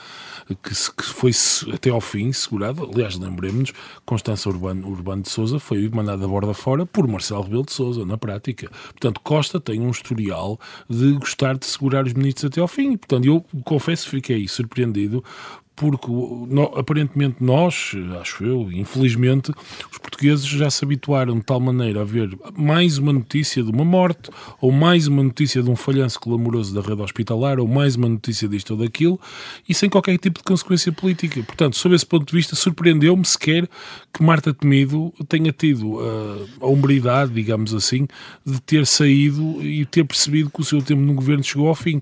[0.48, 1.32] que, que foi
[1.74, 2.90] até ao fim segurado.
[2.92, 3.74] Aliás, lembremos-nos,
[4.06, 8.06] Constança Urbano, Urbano de Souza foi mandada a borda fora por Marcelo Rebelo de Souza,
[8.06, 8.70] na prática.
[8.88, 12.98] Portanto, Costa tem um historial de gostar de segurar os ministros até ao fim.
[12.98, 15.24] Portanto, eu confesso fiquei surpreendido
[15.78, 16.12] porque
[16.76, 19.52] aparentemente nós, acho eu, infelizmente,
[19.92, 23.86] os portugueses já se habituaram de tal maneira a ver mais uma notícia de uma
[23.86, 28.10] morte, ou mais uma notícia de um falhanço clamoroso da rede hospitalar, ou mais uma
[28.10, 29.20] notícia disto ou daquilo,
[29.70, 31.44] e sem qualquer tipo de consequência política.
[31.44, 33.70] Portanto, sob esse ponto de vista, surpreendeu-me sequer
[34.12, 38.08] que Marta Temido tenha tido a, a hombridade, digamos assim,
[38.44, 42.02] de ter saído e ter percebido que o seu tempo no governo chegou ao fim.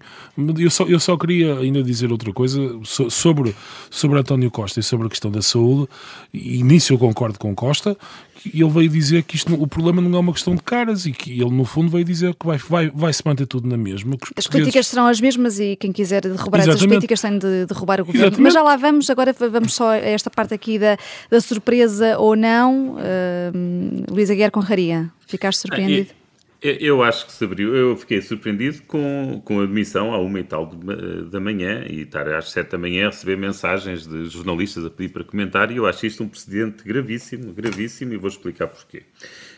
[0.58, 3.54] Eu só, eu só queria ainda dizer outra coisa sobre
[3.90, 5.90] sobre António Costa e sobre a questão da saúde,
[6.34, 7.98] e nisso eu concordo com Costa,
[8.54, 11.32] ele veio dizer que isto, o problema não é uma questão de caras e que
[11.32, 14.18] ele, no fundo, veio dizer que vai, vai, vai se manter tudo na mesma.
[14.36, 16.70] As políticas serão as mesmas e quem quiser derrubar Exatamente.
[16.70, 18.28] essas políticas tem de derrubar o governo.
[18.28, 18.44] Exatamente.
[18.44, 20.98] Mas já lá vamos, agora vamos só a esta parte aqui da,
[21.30, 22.96] da surpresa ou não.
[22.96, 26.10] Uh, Luísa Guerra Conraria, ficaste surpreendido?
[26.12, 26.25] Ah,
[26.66, 27.76] eu acho que se abriu.
[27.76, 32.02] Eu fiquei surpreendido com, com a admissão à uma e tal de, da manhã e
[32.02, 35.72] estar às sete da manhã a receber mensagens de jornalistas a pedir para comentar.
[35.72, 39.04] E eu acho isto um precedente gravíssimo, gravíssimo, e vou explicar porquê.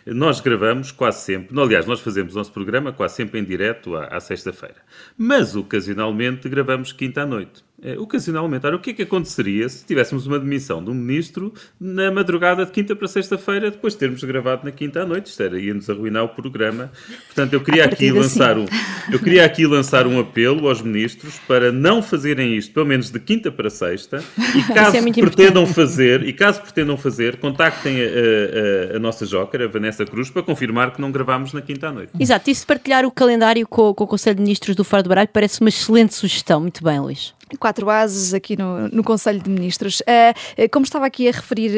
[0.06, 4.06] Nós gravamos quase sempre, aliás, nós fazemos o nosso programa quase sempre em direto à,
[4.06, 4.78] à sexta-feira,
[5.18, 8.66] mas ocasionalmente gravamos quinta à noite é, ocasionalmente.
[8.66, 12.66] Ora, o que é que aconteceria se tivéssemos uma demissão de um ministro na madrugada
[12.66, 15.28] de quinta para sexta-feira, depois de termos gravado na quinta à noite?
[15.28, 16.92] Isto era, ia-nos arruinar o programa.
[17.28, 18.66] Portanto, eu queria aqui lançar um,
[19.12, 23.20] eu queria aqui lançar um apelo aos ministros para não fazerem isto, pelo menos de
[23.20, 24.24] quinta para sexta,
[24.56, 25.74] e é caso é pretendam importante.
[25.74, 30.42] fazer, e caso pretendam fazer, contactem a, a, a, nossa Joker, a Vanessa Cruz, para
[30.42, 32.12] confirmar que não gravámos na quinta à noite.
[32.20, 35.10] Exato, e se partilhar o calendário com, com o Conselho de Ministros do Fora do
[35.10, 36.60] Baralho parece uma excelente sugestão.
[36.60, 40.02] Muito bem, Luís quatro ases aqui no, no Conselho de Ministros.
[40.02, 41.72] Uh, como estava aqui a referir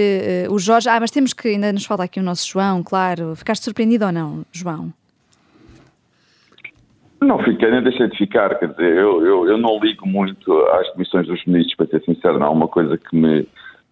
[0.48, 3.36] uh, o Jorge, ah, mas temos que ainda nos falta aqui o nosso João, claro.
[3.36, 4.92] Ficaste surpreendido ou não, João?
[7.22, 8.58] Não fiquei, nem deixei de ficar.
[8.58, 12.40] Quer dizer, eu, eu, eu não ligo muito às demissões dos ministros, para ser sincero,
[12.40, 13.48] não é uma coisa que me,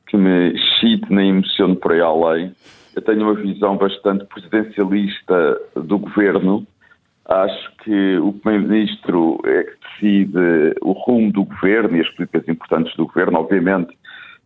[0.07, 2.53] que me excite nem emocione por aí além.
[2.95, 6.65] Eu tenho uma visão bastante presidencialista do governo
[7.27, 12.95] Acho que o Primeiro-Ministro é que decide o rumo do governo e as políticas importantes
[12.95, 13.89] do governo, obviamente,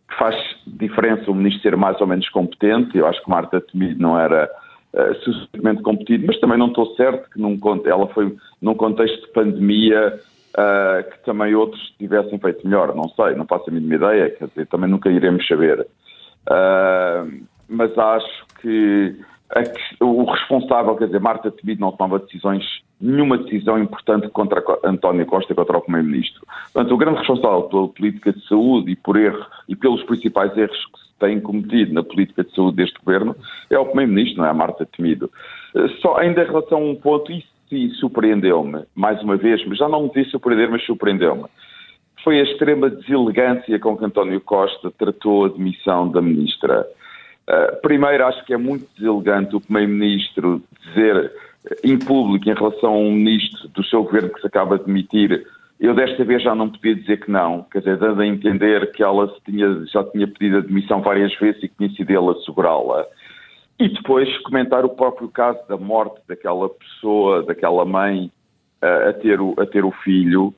[0.08, 0.34] que faz
[0.66, 2.98] diferença o Ministro ser mais ou menos competente.
[2.98, 4.50] Eu acho que Marta Temido não era
[4.94, 9.32] uh, suficientemente competente, mas também não estou certo que num, ela foi num contexto de
[9.32, 10.18] pandemia
[10.58, 12.96] uh, que também outros tivessem feito melhor.
[12.96, 15.86] Não sei, não faço a mínima ideia, quer dizer, também nunca iremos saber.
[16.48, 19.16] Uh, mas acho que
[20.00, 22.64] o responsável, quer dizer, Marta Temido não tomava decisões,
[23.00, 26.42] nenhuma decisão importante contra António Costa, contra o Primeiro-Ministro.
[26.72, 30.86] Portanto, o grande responsável pela política de saúde e por erro e pelos principais erros
[30.86, 33.36] que se têm cometido na política de saúde deste governo
[33.68, 35.30] é o Primeiro-Ministro, não é a Marta Temido.
[36.00, 39.88] Só ainda em relação a um ponto, isso sim surpreendeu-me, mais uma vez, mas já
[39.88, 41.44] não me disse surpreender, mas surpreendeu-me.
[42.22, 46.86] Foi a extrema deselegância com que António Costa tratou a demissão da Ministra.
[47.48, 51.32] Uh, primeiro, acho que é muito deselegante o Primeiro-Ministro dizer
[51.68, 54.84] eh, em público, em relação a um ministro do seu governo que se acaba de
[54.84, 55.44] demitir,
[55.80, 59.02] eu desta vez já não podia dizer que não, quer dizer, dando a entender que
[59.02, 62.44] ela tinha, já tinha pedido a demissão várias vezes e que tinha sido ele a
[62.44, 63.04] segurá-la.
[63.80, 68.30] E depois comentar o próprio caso da morte daquela pessoa, daquela mãe,
[68.80, 70.54] uh, a, ter o, a ter o filho,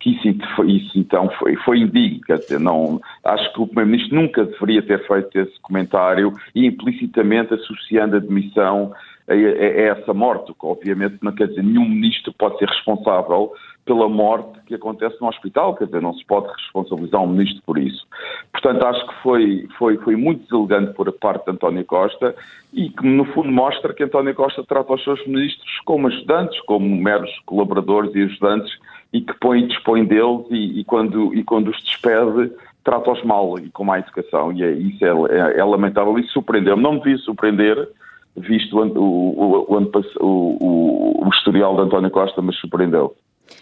[0.00, 4.44] que isso, isso então foi, foi indigno, quer dizer, não, acho que o Primeiro-Ministro nunca
[4.44, 8.92] deveria ter feito esse comentário e implicitamente associando a demissão
[9.28, 13.52] a, a, a, essa morte, que obviamente não quer dizer, nenhum ministro pode ser responsável
[13.84, 17.78] pela morte que acontece no hospital, quer dizer, não se pode responsabilizar um ministro por
[17.78, 18.06] isso.
[18.50, 22.34] Portanto, acho que foi, foi, foi muito deselegante por a parte de António Costa
[22.72, 26.86] e que, no fundo, mostra que António Costa trata os seus ministros como ajudantes, como
[26.96, 28.72] meros colaboradores e ajudantes
[29.14, 33.70] e que põe dispõe deles e, e, quando, e quando os despede trata-os mal e
[33.70, 34.52] com má educação.
[34.52, 36.18] E é, isso é, é, é lamentável.
[36.18, 37.88] E surpreendeu-me, não me devia surpreender
[38.36, 43.14] visto o, o, o, o, o historial de António Costa, mas surpreendeu.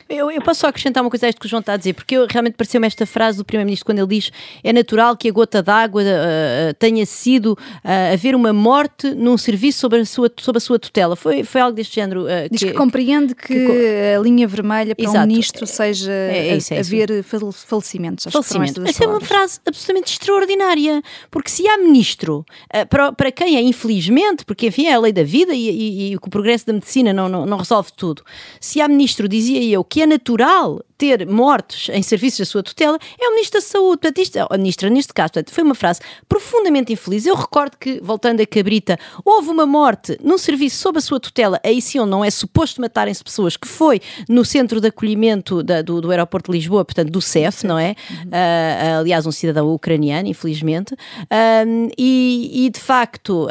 [0.09, 1.95] Eu, eu, posso só acrescentar uma coisa a isto que o João está a dizer,
[1.95, 4.31] porque eu, realmente pareceu-me esta frase do Primeiro-Ministro quando ele diz
[4.63, 9.81] é natural que a gota d'água uh, tenha sido uh, haver uma morte num serviço
[9.81, 11.17] sob a sua, sob a sua tutela.
[11.17, 12.25] Foi, foi algo deste género.
[12.25, 15.19] Uh, diz que, que compreende que, que, a linha vermelha para Exato.
[15.19, 18.27] um ministro seja é, é isso, é haver falecimentos.
[18.31, 18.85] Falecimentos.
[18.85, 22.45] Essa é uma frase absolutamente extraordinária, porque se há ministro,
[22.91, 26.17] para, para quem é infelizmente, porque enfim é a lei da vida e, e, e
[26.17, 28.23] o progresso da medicina não, não, não resolve tudo,
[28.61, 32.97] se há ministro, dizia eu, que é natural ter mortos em serviços da sua tutela
[33.21, 34.03] é o Ministro da Saúde.
[34.03, 37.27] Portanto, isto, a Ministra, neste caso, portanto, foi uma frase profundamente infeliz.
[37.27, 41.61] Eu recordo que, voltando a Cabrita, houve uma morte num serviço sob a sua tutela,
[41.65, 45.83] aí sim onde não é suposto matarem-se pessoas, que foi no centro de acolhimento da,
[45.83, 47.97] do, do aeroporto de Lisboa, portanto, do CEF, não é?
[48.09, 48.29] Uhum.
[48.29, 50.95] Uh, aliás, um cidadão ucraniano, infelizmente.
[50.95, 53.49] Uh, e, e, de facto, uh,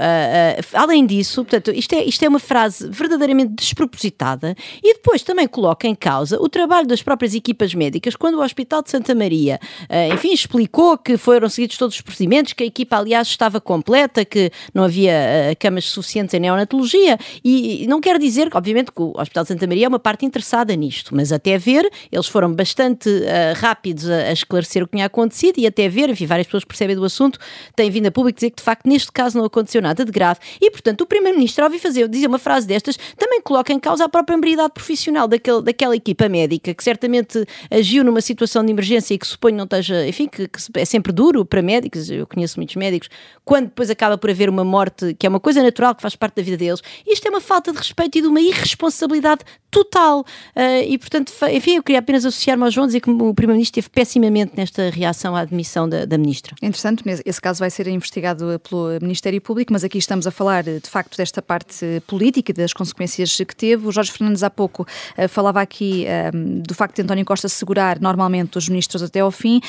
[0.74, 5.86] além disso, portanto, isto é, isto é uma frase verdadeiramente despropositada e depois também coloca
[5.86, 10.14] em causa o trabalho das próprias equipas médicas, quando o Hospital de Santa Maria, uh,
[10.14, 14.52] enfim, explicou que foram seguidos todos os procedimentos, que a equipa, aliás, estava completa, que
[14.74, 15.14] não havia
[15.52, 19.68] uh, camas suficientes em neonatologia, e, não quer dizer, obviamente, que o Hospital de Santa
[19.68, 24.30] Maria é uma parte interessada nisto, mas até ver, eles foram bastante uh, rápidos a,
[24.30, 27.40] a, esclarecer o que tinha acontecido e até ver, enfim, várias pessoas percebem do assunto,
[27.76, 30.40] têm vindo a público dizer que, de facto, neste caso não aconteceu nada de grave,
[30.62, 34.06] e, portanto, o Primeiro-Ministro, ao vir fazer, dizer uma frase destas, também coloca em causa
[34.06, 37.31] a própria habilidade profissional daquele, daquela equipa médica, que certamente
[37.70, 41.12] agiu numa situação de emergência e que suponho não esteja, enfim, que, que, é sempre
[41.12, 43.10] duro para médicos, eu conheço muitos médicos,
[43.44, 46.36] quando depois acaba por haver uma morte, que é uma coisa natural, que faz parte
[46.36, 49.42] da vida deles, isto é uma falta de respeito e de uma irresponsabilidade
[49.72, 50.20] total.
[50.20, 53.90] Uh, e, portanto, enfim, eu queria apenas associar-me ao João, dizer que o Primeiro-Ministro esteve
[53.90, 56.54] pessimamente nesta reação à admissão da, da Ministra.
[56.62, 60.90] Interessante, esse caso vai ser investigado pelo Ministério Público, mas aqui estamos a falar, de
[60.90, 63.88] facto, desta parte política das consequências que teve.
[63.88, 68.00] O Jorge Fernandes há pouco uh, falava aqui uh, do facto de António Costa segurar
[68.00, 69.60] normalmente os ministros até ao fim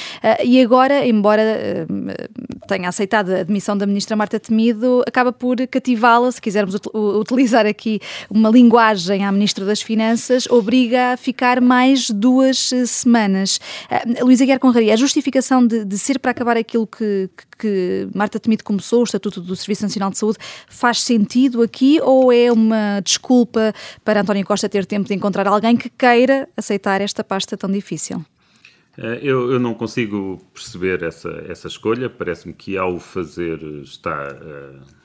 [0.44, 1.86] e agora, embora
[2.68, 8.00] tenha aceitado a admissão da Ministra Marta Temido, acaba por cativá-la, se quisermos utilizar aqui
[8.30, 13.58] uma linguagem à Ministra das Finanças, obriga a ficar mais duas eh, semanas.
[13.90, 18.08] Uh, Luísa Guerra Conraria, a justificação de, de, ser para acabar aquilo que, que, que
[18.12, 22.50] Marta Temido começou, o Estatuto do Serviço Nacional de Saúde, faz sentido aqui ou é
[22.50, 23.72] uma desculpa
[24.04, 28.24] para António Costa ter tempo de encontrar alguém que queira aceitar esta pasta tão difícil?
[28.98, 32.10] Eh, eu, eu, não consigo perceber essa, essa escolha.
[32.10, 35.01] Parece-me que ao fazer está uh,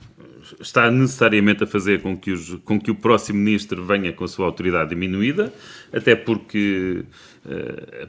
[0.59, 4.27] está necessariamente a fazer com que, os, com que o próximo ministro venha com a
[4.27, 5.53] sua autoridade diminuída,
[5.91, 7.03] até porque
[7.45, 8.07] uh,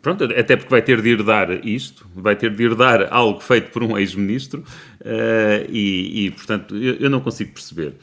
[0.00, 3.82] pronto, até porque vai ter de herdar isto, vai ter de herdar algo feito por
[3.82, 4.64] um ex-ministro
[5.00, 7.94] uh, e, e, portanto, eu, eu, não consigo perceber.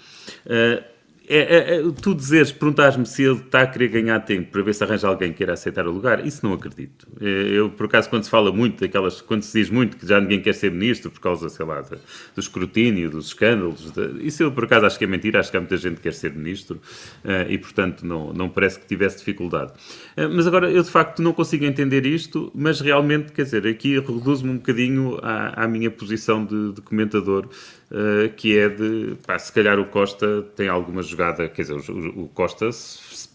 [1.32, 4.74] É, é, é, tu dizeres, perguntares-me se ele está a querer ganhar tempo para ver
[4.74, 7.08] se arranja alguém que queira aceitar o lugar, isso não acredito.
[7.22, 10.20] É, eu, por acaso, quando se fala muito daquelas, quando se diz muito que já
[10.20, 14.52] ninguém quer ser ministro por causa, sei lá, do escrutínio, dos escândalos, de, isso eu,
[14.52, 16.82] por acaso, acho que é mentira, acho que há muita gente que quer ser ministro
[17.24, 19.74] uh, e, portanto, não, não parece que tivesse dificuldade.
[20.18, 24.52] Mas agora, eu de facto não consigo entender isto, mas realmente, quer dizer, aqui reduzo-me
[24.52, 27.48] um bocadinho à, à minha posição de, de comentador
[27.92, 32.24] uh, que é de, pá, se calhar o Costa tem alguma jogada, quer dizer, o,
[32.24, 32.70] o Costa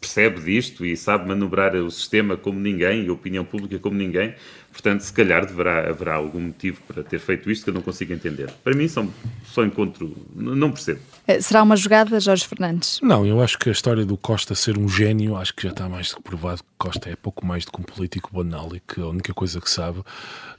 [0.01, 4.35] percebe disto e sabe manobrar o sistema como ninguém e a opinião pública como ninguém,
[4.75, 8.13] Portanto, se calhar deverá, haverá algum motivo para ter feito isto que eu não consigo
[8.13, 8.51] entender.
[8.65, 9.09] Para mim, são,
[9.47, 10.17] só encontro.
[10.35, 10.99] Não percebo.
[11.29, 12.99] Eh, será uma jogada, Jorge Fernandes?
[13.01, 15.89] Não, eu acho que a história do Costa ser um gênio, acho que já está
[15.89, 18.81] mais do que provado que Costa é pouco mais do que um político banal e
[18.81, 20.03] que a única coisa que sabe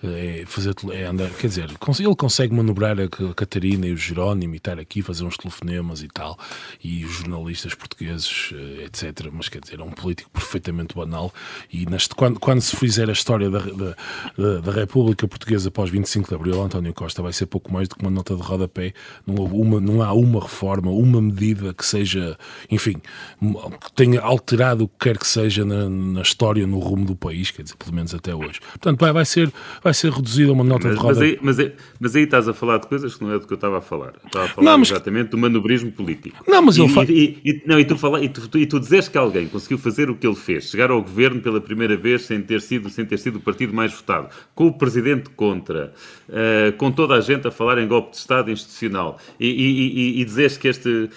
[0.02, 1.30] eh, é fazer é andar.
[1.32, 5.36] Quer dizer, ele consegue manobrar a Catarina e o Jerónimo e estar aqui, fazer uns
[5.36, 6.40] telefonemas e tal,
[6.82, 9.30] e os jornalistas portugueses, eh, etc.
[9.32, 11.34] Mas quer dizer, é um político perfeitamente banal.
[11.72, 13.96] E neste, quando, quando se fizer a história da, da
[14.38, 17.96] da, da, República Portuguesa após 25 de Abril, António Costa, vai ser pouco mais do
[17.96, 18.94] que uma nota de rodapé.
[19.26, 22.38] Não, houve uma, não há uma reforma, uma medida que seja,
[22.70, 27.16] enfim, que tenha alterado o que quer que seja na, na história, no rumo do
[27.16, 28.60] país, quer dizer, pelo menos até hoje.
[28.72, 29.52] Portanto, vai, vai, ser,
[29.84, 31.20] vai ser reduzida uma nota mas, de rodapé.
[31.20, 33.48] Mas aí, mas, aí, mas aí estás a falar de coisas que não é do
[33.48, 34.14] que eu estava a falar.
[34.26, 34.92] Estava a falar não, mas...
[34.92, 36.44] exatamente do manobrismo político.
[36.48, 37.10] Não, mas ele faz...
[37.10, 40.10] e, e, não, e tu, fala, e, tu, e tu dizes que alguém conseguiu fazer
[40.10, 43.18] o que ele fez, chegar ao governo pela primeira vez sem ter sido, sem ter
[43.18, 45.94] sido o partido mais votado, com o Presidente contra,
[46.30, 49.18] uh, com toda a gente a falar em golpe de Estado institucional.
[49.40, 51.10] E, e, e, e que este, uh,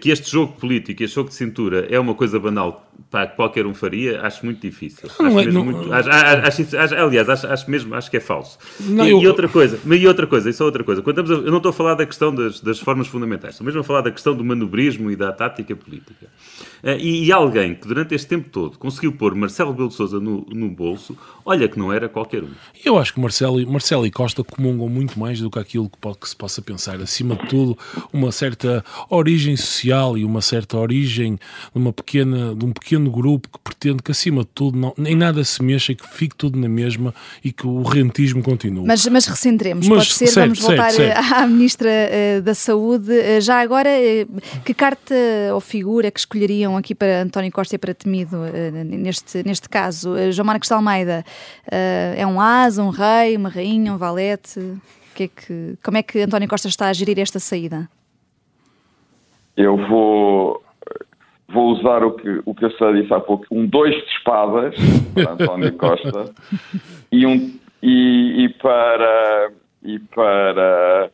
[0.00, 3.74] que este jogo político, este jogo de cintura é uma coisa banal pá, qualquer um
[3.74, 5.08] faria, acho muito difícil.
[5.08, 8.58] Acho é, não, muito, acho, acho, acho, aliás, acho, mesmo acho que é falso.
[8.80, 9.20] Não, e, eu...
[9.20, 11.02] e, outra coisa, e outra coisa, isso é outra coisa.
[11.02, 13.64] Quando estamos a, eu não estou a falar da questão das, das formas fundamentais, estou
[13.64, 16.26] mesmo a falar da questão do manobrismo e da tática política.
[16.82, 20.18] Uh, e, e, alguém que durante este tempo todo conseguiu pôr Marcelo Belo de Souza
[20.18, 22.50] no, no bolso, olha que não era qualquer um.
[22.84, 26.18] Eu acho que Marcelo, Marcelo e Costa comungam muito mais do que aquilo que, pode,
[26.18, 27.00] que se possa pensar.
[27.00, 27.78] Acima de tudo,
[28.12, 31.40] uma certa origem social e uma certa origem de,
[31.74, 35.42] uma pequena, de um pequeno grupo que pretende que, acima de tudo, não, nem nada
[35.44, 37.14] se mexa, que fique tudo na mesma
[37.44, 38.86] e que o rentismo continue.
[38.86, 41.34] Mas, mas recentremos, mas, pode ser, certo, vamos voltar certo, certo.
[41.34, 43.10] à Ministra uh, da Saúde.
[43.12, 45.14] Uh, já agora, uh, que carta
[45.52, 48.36] ou figura que escolheriam aqui para António Costa e para Temido
[48.84, 50.14] neste, neste caso?
[50.32, 51.24] João Marcos de Almeida
[52.16, 54.60] é um asa, um rei, uma rainha, um valete?
[55.14, 57.88] Que é que, como é que António Costa está a gerir esta saída?
[59.56, 60.62] Eu vou
[61.52, 64.74] vou usar o que, o que eu só disse há pouco, um dois de espadas
[65.14, 66.32] para António Costa
[67.10, 71.10] e, um, e, e, para e para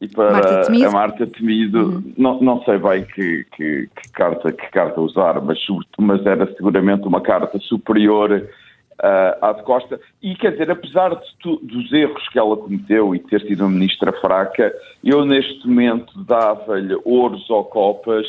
[0.00, 2.12] e para Marta a Marta Temido, uhum.
[2.16, 5.58] não, não sei bem que, que, que, carta, que carta usar, mas,
[5.98, 9.98] mas era seguramente uma carta superior uh, à de Costa.
[10.22, 13.70] E quer dizer, apesar de tu, dos erros que ela cometeu e ter sido uma
[13.70, 18.24] ministra fraca, eu neste momento dava-lhe ouros ou copas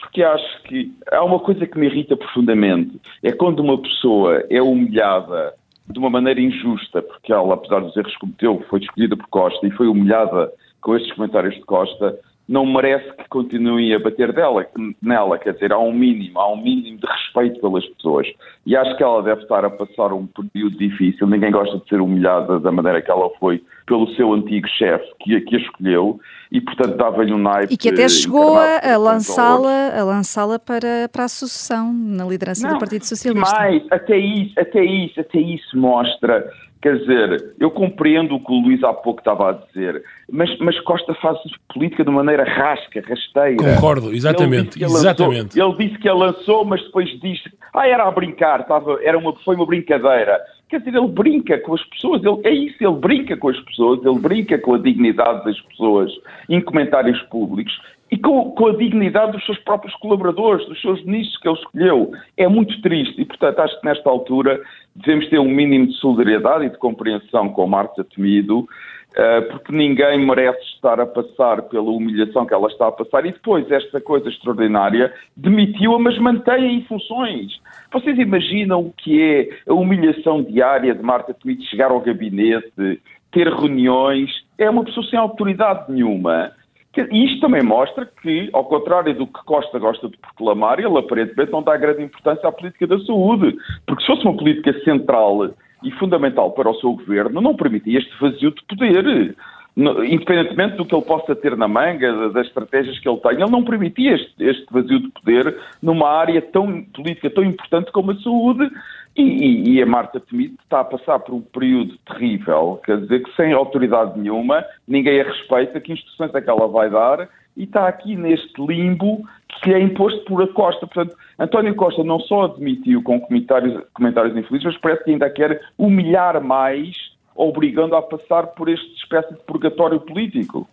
[0.00, 4.60] porque acho que há uma coisa que me irrita profundamente, é quando uma pessoa é
[4.60, 5.54] humilhada
[5.88, 9.66] de uma maneira injusta, porque ela, apesar dos erros que cometeu, foi escolhida por Costa
[9.66, 12.18] e foi humilhada com estes comentários de Costa,
[12.50, 14.66] não merece que continuem a bater dela,
[15.00, 18.26] nela, quer dizer, há um mínimo, há um mínimo de respeito pelas pessoas.
[18.66, 22.00] E acho que ela deve estar a passar um período difícil, ninguém gosta de ser
[22.00, 26.18] humilhada da maneira que ela foi pelo seu antigo chefe, que, que a escolheu,
[26.50, 27.74] e portanto dava-lhe um naipe.
[27.74, 32.74] E que até chegou a, lançá-la a lançá-la para, para a sucessão na liderança não,
[32.74, 33.56] do Partido Socialista.
[33.56, 36.50] Mais, até isso, até isso, até isso mostra
[36.82, 40.80] Quer dizer, eu compreendo o que o Luís há pouco estava a dizer, mas, mas
[40.80, 41.38] Costa faz
[41.74, 43.56] política de maneira rasca, rasteira.
[43.56, 44.78] Concordo, exatamente.
[44.78, 45.58] Ele exatamente.
[45.58, 49.18] Lançou, ele disse que a lançou, mas depois disse, ah, era a brincar, estava, era
[49.18, 50.40] uma, foi uma brincadeira.
[50.70, 54.00] Quer dizer, ele brinca com as pessoas, ele, é isso, ele brinca com as pessoas,
[54.02, 56.10] ele brinca com a dignidade das pessoas
[56.48, 57.78] em comentários públicos
[58.10, 62.12] e com, com, a dignidade dos seus próprios colaboradores, dos seus ministros que ele escolheu.
[62.36, 64.60] É muito triste e, portanto, acho que nesta altura
[64.94, 70.24] devemos ter um mínimo de solidariedade e de compreensão com Marta Temido, uh, porque ninguém
[70.24, 74.28] merece estar a passar pela humilhação que ela está a passar e depois esta coisa
[74.28, 77.60] extraordinária demitiu-a, mas mantém em funções.
[77.92, 83.00] Vocês imaginam o que é a humilhação diária de Marta Temido chegar ao gabinete,
[83.32, 84.30] ter reuniões?
[84.58, 86.52] É uma pessoa sem autoridade nenhuma
[86.96, 91.52] e isto também mostra que, ao contrário do que Costa gosta de proclamar, ele aparentemente
[91.52, 93.56] não dá grande importância à política da saúde.
[93.86, 95.50] Porque se fosse uma política central
[95.84, 99.36] e fundamental para o seu governo, não permitia este vazio de poder.
[99.76, 103.62] Independentemente do que ele possa ter na manga, das estratégias que ele tem, ele não
[103.62, 108.68] permitia este, este vazio de poder numa área tão política tão importante como a saúde
[109.16, 113.22] e, e, e, a Marta Temido está a passar por um período terrível, quer dizer
[113.22, 117.64] que sem autoridade nenhuma, ninguém a respeita, que instruções é que ela vai dar, e
[117.64, 119.22] está aqui neste limbo
[119.62, 120.86] que é imposto por a Costa.
[120.86, 125.60] Portanto, António Costa não só admitiu com comentários, comentários infelizes, mas parece que ainda quer
[125.76, 126.96] humilhar mais
[127.34, 130.68] obrigando a passar por esta espécie de purgatório político.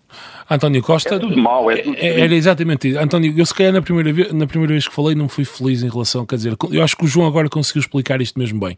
[0.49, 1.15] António Costa.
[1.15, 1.95] É tudo mau, é tudo.
[1.97, 2.99] É, era exatamente isso.
[2.99, 5.83] António, eu se calhar na primeira, vez, na primeira vez que falei não fui feliz
[5.83, 8.77] em relação, quer dizer, eu acho que o João agora conseguiu explicar isto mesmo bem.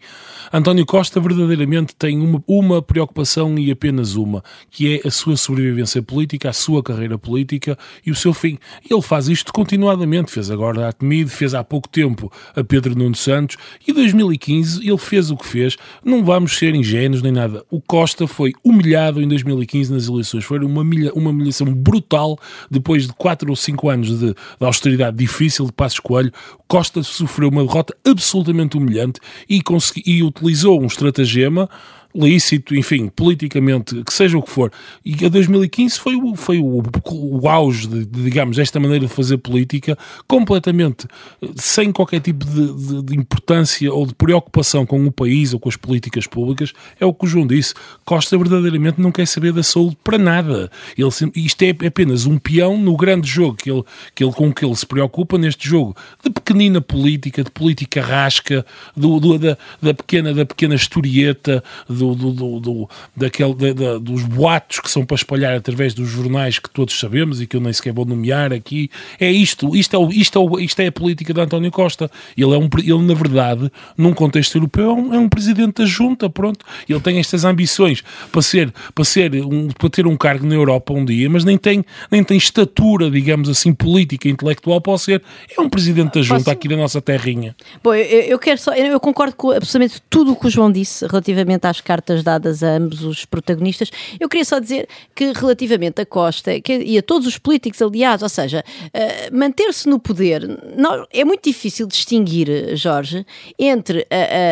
[0.52, 6.02] António Costa verdadeiramente tem uma, uma preocupação e apenas uma, que é a sua sobrevivência
[6.02, 8.58] política, a sua carreira política e o seu fim.
[8.90, 13.16] Ele faz isto continuadamente, fez agora a Temido, fez há pouco tempo a Pedro Nuno
[13.16, 15.78] Santos e em 2015 ele fez o que fez.
[16.04, 17.64] Não vamos ser ingênuos nem nada.
[17.70, 20.44] O Costa foi humilhado em 2015 nas eleições.
[20.44, 20.84] Foi uma,
[21.20, 22.38] uma humilhação brutal
[22.70, 26.32] depois de 4 ou 5 anos de, de austeridade difícil de Passos Coelho.
[26.68, 31.70] Costa sofreu uma derrota absolutamente humilhante e, consegui, e utilizou um estratagema
[32.14, 34.72] lícito, enfim, politicamente, que seja o que for.
[35.06, 39.12] E a 2015 foi, o, foi o, o auge, de, de, digamos, desta maneira de
[39.12, 41.08] fazer política, completamente
[41.56, 45.70] sem qualquer tipo de, de, de, importância ou de preocupação com o país ou com
[45.70, 46.74] as políticas públicas.
[47.00, 47.74] É o que o João disse.
[48.04, 50.72] Costa verdadeiramente não quer saber da saúde para nada.
[50.98, 53.84] Ele, isto é apenas um peão no grande jogo que ele,
[54.16, 58.66] que ele, com que ele se preocupa neste jogo de pequenina política, de política rasca,
[58.96, 61.64] do, do da, da, pequena, da pequena historieta,
[62.00, 66.60] do, do, do, daquele, da, da, dos boatos que são para espalhar através dos jornais
[66.60, 68.90] que todos sabemos e que eu nem sequer vou nomear aqui.
[69.20, 72.10] É isto, isto é, o, isto é, o, isto é a política de António Costa.
[72.38, 75.86] Ele, é um, ele na verdade, num contexto europeu, é um, é um presidente da
[75.86, 76.66] junta, pronto.
[76.88, 80.94] Ele tem estas ambições para, ser, para, ser um, para ter um cargo na Europa
[80.94, 85.24] um dia, mas nem tem, nem tem estatura, digamos assim, política, intelectual para ser.
[85.58, 86.52] É um presidente da junta Posso...
[86.52, 87.56] aqui da nossa terrinha.
[87.84, 91.06] Bom, eu, eu quero só, eu concordo com absolutamente tudo o que o João disse
[91.06, 93.90] relativamente às cartas dadas a ambos os protagonistas.
[94.20, 98.22] Eu queria só dizer que relativamente a Costa que, e a todos os políticos aliados,
[98.22, 100.48] ou seja, uh, manter-se no poder,
[100.78, 103.26] não, é muito difícil distinguir, Jorge,
[103.58, 104.50] entre a, a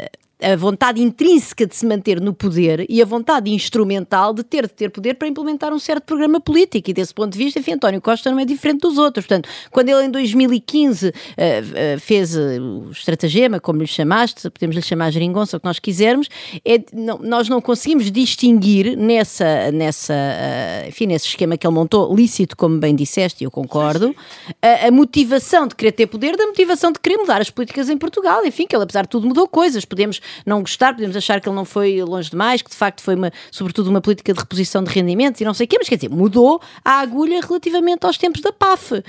[0.00, 0.10] a
[0.56, 4.90] vontade intrínseca de se manter no poder e a vontade instrumental de ter de ter
[4.90, 6.90] poder para implementar um certo programa político.
[6.90, 9.26] E desse ponto de vista, enfim, António Costa não é diferente dos outros.
[9.26, 14.76] Portanto, quando ele em 2015 uh, uh, fez uh, o estratagema, como lhe chamaste, podemos
[14.76, 16.28] lhe chamar geringonça, o que nós quisermos,
[16.64, 22.14] é, não, nós não conseguimos distinguir nessa, nessa, uh, enfim, nesse esquema que ele montou,
[22.14, 24.14] lícito, como bem disseste, e eu concordo,
[24.62, 27.96] a, a motivação de querer ter poder da motivação de querer mudar as políticas em
[27.96, 28.44] Portugal.
[28.44, 29.84] Enfim, que ele, apesar de tudo, mudou coisas.
[29.84, 33.14] Podemos não gostar, podemos achar que ele não foi longe demais, que de facto foi
[33.14, 35.96] uma, sobretudo uma política de reposição de rendimentos e não sei o quê, mas quer
[35.96, 38.94] dizer, mudou a agulha relativamente aos tempos da PAF.
[38.94, 39.02] Uh,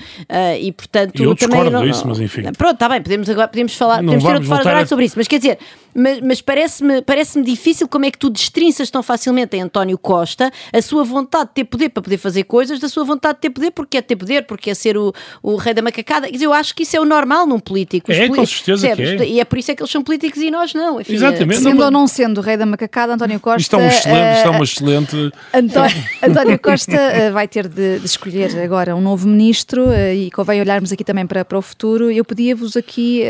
[0.60, 1.70] e portanto, eu também.
[1.70, 2.42] Não, disso, mas enfim.
[2.56, 4.86] Pronto, está bem, podemos agora podemos falar, não podemos ter outro fora a...
[4.86, 5.58] sobre isso, mas quer dizer,
[5.94, 10.50] mas, mas parece-me parece difícil como é que tu destrinças tão facilmente em António Costa
[10.72, 13.50] a sua vontade de ter poder para poder fazer coisas, da sua vontade de ter
[13.50, 15.12] poder porque é ter poder, porque é ser o,
[15.42, 16.26] o rei da macacada.
[16.26, 18.10] Quer dizer, eu acho que isso é o normal num político.
[18.10, 19.26] Os é, com certeza que é.
[19.26, 21.00] E é por isso é que eles são políticos e nós não.
[21.00, 21.60] Enfim, Exatamente.
[21.60, 23.60] Sendo não, ou não sendo o rei da macacada, António Costa...
[23.60, 24.36] Isto é um excelente...
[24.36, 25.32] Isto é uma eh, excelente...
[25.54, 30.30] António, António Costa eh, vai ter de, de, escolher agora um novo ministro uh, e
[30.30, 32.10] convém olharmos aqui também para, para o futuro.
[32.10, 33.22] Eu pedia-vos aqui,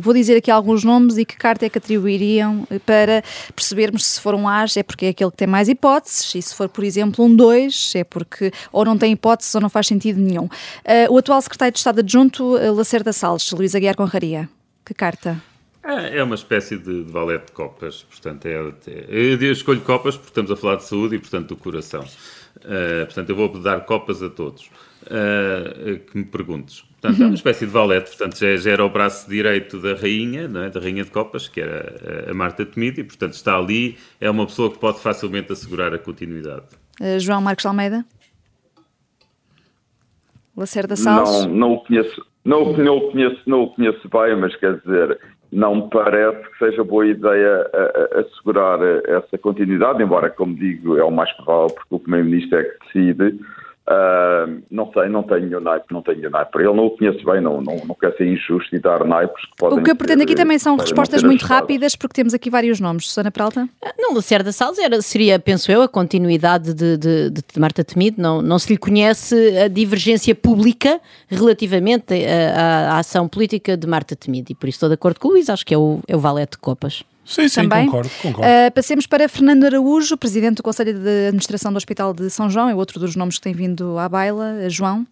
[0.00, 3.22] vou dizer aqui alguns nomes e que carta é que atribuiriam para
[3.54, 6.54] percebermos se for um AS é porque é aquele que tem mais hipóteses e se
[6.54, 10.20] for, por exemplo, um 2 é porque ou não tem hipóteses ou não faz sentido
[10.20, 10.44] nenhum.
[10.44, 14.48] Uh, o atual secretário de Estado adjunto, uh, Lacerda Salles, Luís Aguiar Conraria.
[14.84, 15.42] Que carta?
[15.82, 20.16] É, é uma espécie de, de valete de copas, portanto, é, é, eu escolho copas
[20.16, 22.04] porque estamos a falar de saúde e, portanto, do coração.
[22.58, 24.66] Uh, portanto, eu vou dar copas a todos
[25.04, 26.84] uh, que me perguntes.
[27.00, 30.42] Portanto, é uma espécie de valete, portanto, já, já era o braço direito da rainha,
[30.42, 30.68] é?
[30.68, 34.44] da rainha de copas, que era a Marta Temido, e, portanto, está ali, é uma
[34.46, 36.66] pessoa que pode facilmente assegurar a continuidade.
[37.00, 38.04] Uh, João Marcos Almeida?
[40.56, 41.46] Lacerda Salles?
[41.46, 45.20] Não, não o conheço, não, não, o conheço, não o conheço bem, mas quer dizer,
[45.52, 47.70] não me parece que seja boa ideia
[48.14, 52.86] assegurar essa continuidade, embora, como digo, é o mais provável, porque o Primeiro-Ministro é que
[52.86, 53.40] decide.
[53.88, 57.40] Uh, não sei, não tenho naipe, não tenho naipe para ele, não o conheço bem,
[57.40, 60.24] não, não, não quero ser injusto e dar naipes que podem O que eu pretendo
[60.24, 63.06] aqui também são respostas muito rápidas, porque temos aqui vários nomes.
[63.08, 63.66] Susana Peralta?
[63.82, 67.82] Ah, não, Lacerda Salles era, seria, penso eu, a continuidade de, de, de, de Marta
[67.82, 73.86] Temido, não, não se lhe conhece a divergência pública relativamente à, à ação política de
[73.86, 76.00] Marta Temido, e por isso estou de acordo com o Luís, acho que é o,
[76.06, 77.04] é o valete de copas.
[77.28, 77.84] Sim, sim, também.
[77.84, 78.10] concordo.
[78.22, 78.50] concordo.
[78.50, 82.70] Uh, passemos para Fernando Araújo, presidente do Conselho de Administração do Hospital de São João,
[82.70, 84.68] é outro dos nomes que tem vindo à baila.
[84.70, 85.06] João?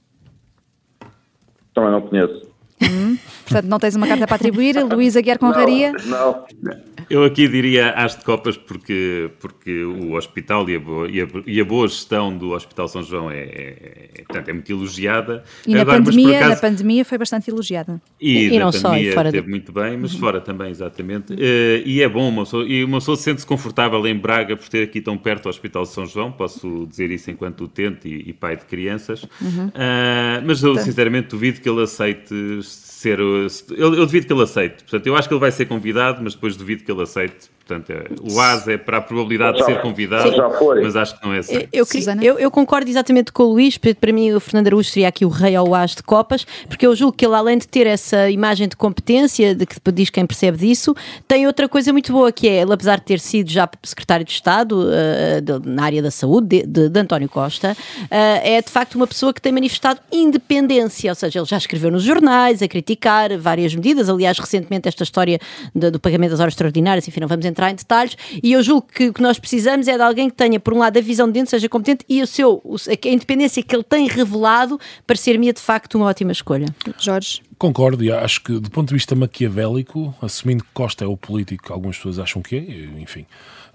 [1.75, 2.56] Também não conheço.
[2.83, 4.77] Hum, portanto, não tens uma carta para atribuir.
[4.85, 5.93] Luís Aguiar Conraria?
[5.93, 6.97] Não, não.
[7.09, 11.27] Eu aqui diria as de copas porque, porque o hospital e a, boa, e, a,
[11.47, 15.45] e a boa gestão do Hospital São João é, é, é, portanto, é muito elogiada.
[15.65, 18.01] E na, Agora, pandemia, acaso, na pandemia foi bastante elogiada.
[18.21, 20.21] E, e, e não só, e fora teve muito bem, mas uhum.
[20.21, 21.33] fora também, exatamente.
[21.33, 24.83] Uh, e é bom, uma pessoa, e uma pessoa sente-se confortável em Braga por ter
[24.83, 28.57] aqui tão perto o Hospital São João, posso dizer isso enquanto utente e, e pai
[28.57, 29.69] de crianças, uhum.
[29.69, 32.35] uh, mas eu sinceramente duvido que ele aceite
[32.67, 33.19] ser.
[33.19, 33.47] Eu,
[33.77, 34.85] eu duvido que ele aceite.
[34.85, 37.91] Portanto, eu acho que ele vai ser convidado, mas depois duvido que ele aceite Portanto,
[37.91, 40.31] é, o AS é para a probabilidade de ser convidado,
[40.81, 41.67] mas acho que não é assim.
[41.73, 41.85] Eu,
[42.23, 43.77] eu, eu, concordo exatamente com o Luís.
[43.77, 46.95] Para mim, o Fernando Araújo seria aqui o rei ao AS de Copas, porque eu
[46.95, 50.59] julgo que ele, além de ter essa imagem de competência, de que diz quem percebe
[50.59, 50.95] disso,
[51.27, 54.31] tem outra coisa muito boa, que é ele, apesar de ter sido já secretário de
[54.31, 58.07] Estado uh, de, na área da saúde, de, de, de António Costa, uh,
[58.45, 62.05] é de facto uma pessoa que tem manifestado independência, ou seja, ele já escreveu nos
[62.05, 64.09] jornais a criticar várias medidas.
[64.09, 65.41] Aliás, recentemente, esta história
[65.75, 68.63] do, do pagamento das horas extraordinárias, enfim, não vamos entrar entrar em detalhes, e eu
[68.63, 71.01] julgo que o que nós precisamos é de alguém que tenha, por um lado, a
[71.01, 75.51] visão de dentro, seja competente, e o seu, a independência que ele tem revelado parecer-me
[75.53, 76.67] de facto uma ótima escolha.
[76.99, 77.41] Jorge.
[77.59, 81.65] Concordo, e acho que do ponto de vista maquiavélico, assumindo que Costa é o político
[81.65, 83.25] que algumas pessoas acham que é, enfim,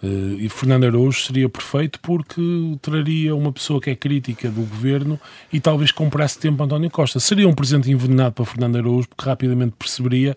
[0.03, 2.41] e Fernando Araújo seria perfeito porque
[2.81, 5.19] traria uma pessoa que é crítica do governo
[5.53, 7.19] e talvez comprasse tempo a António Costa.
[7.19, 10.35] Seria um presente envenenado para Fernando Araújo porque rapidamente perceberia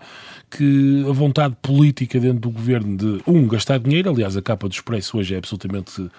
[0.51, 4.73] que a vontade política dentro do governo de, um, gastar dinheiro, aliás, a capa do
[4.73, 6.11] Expresso hoje é absolutamente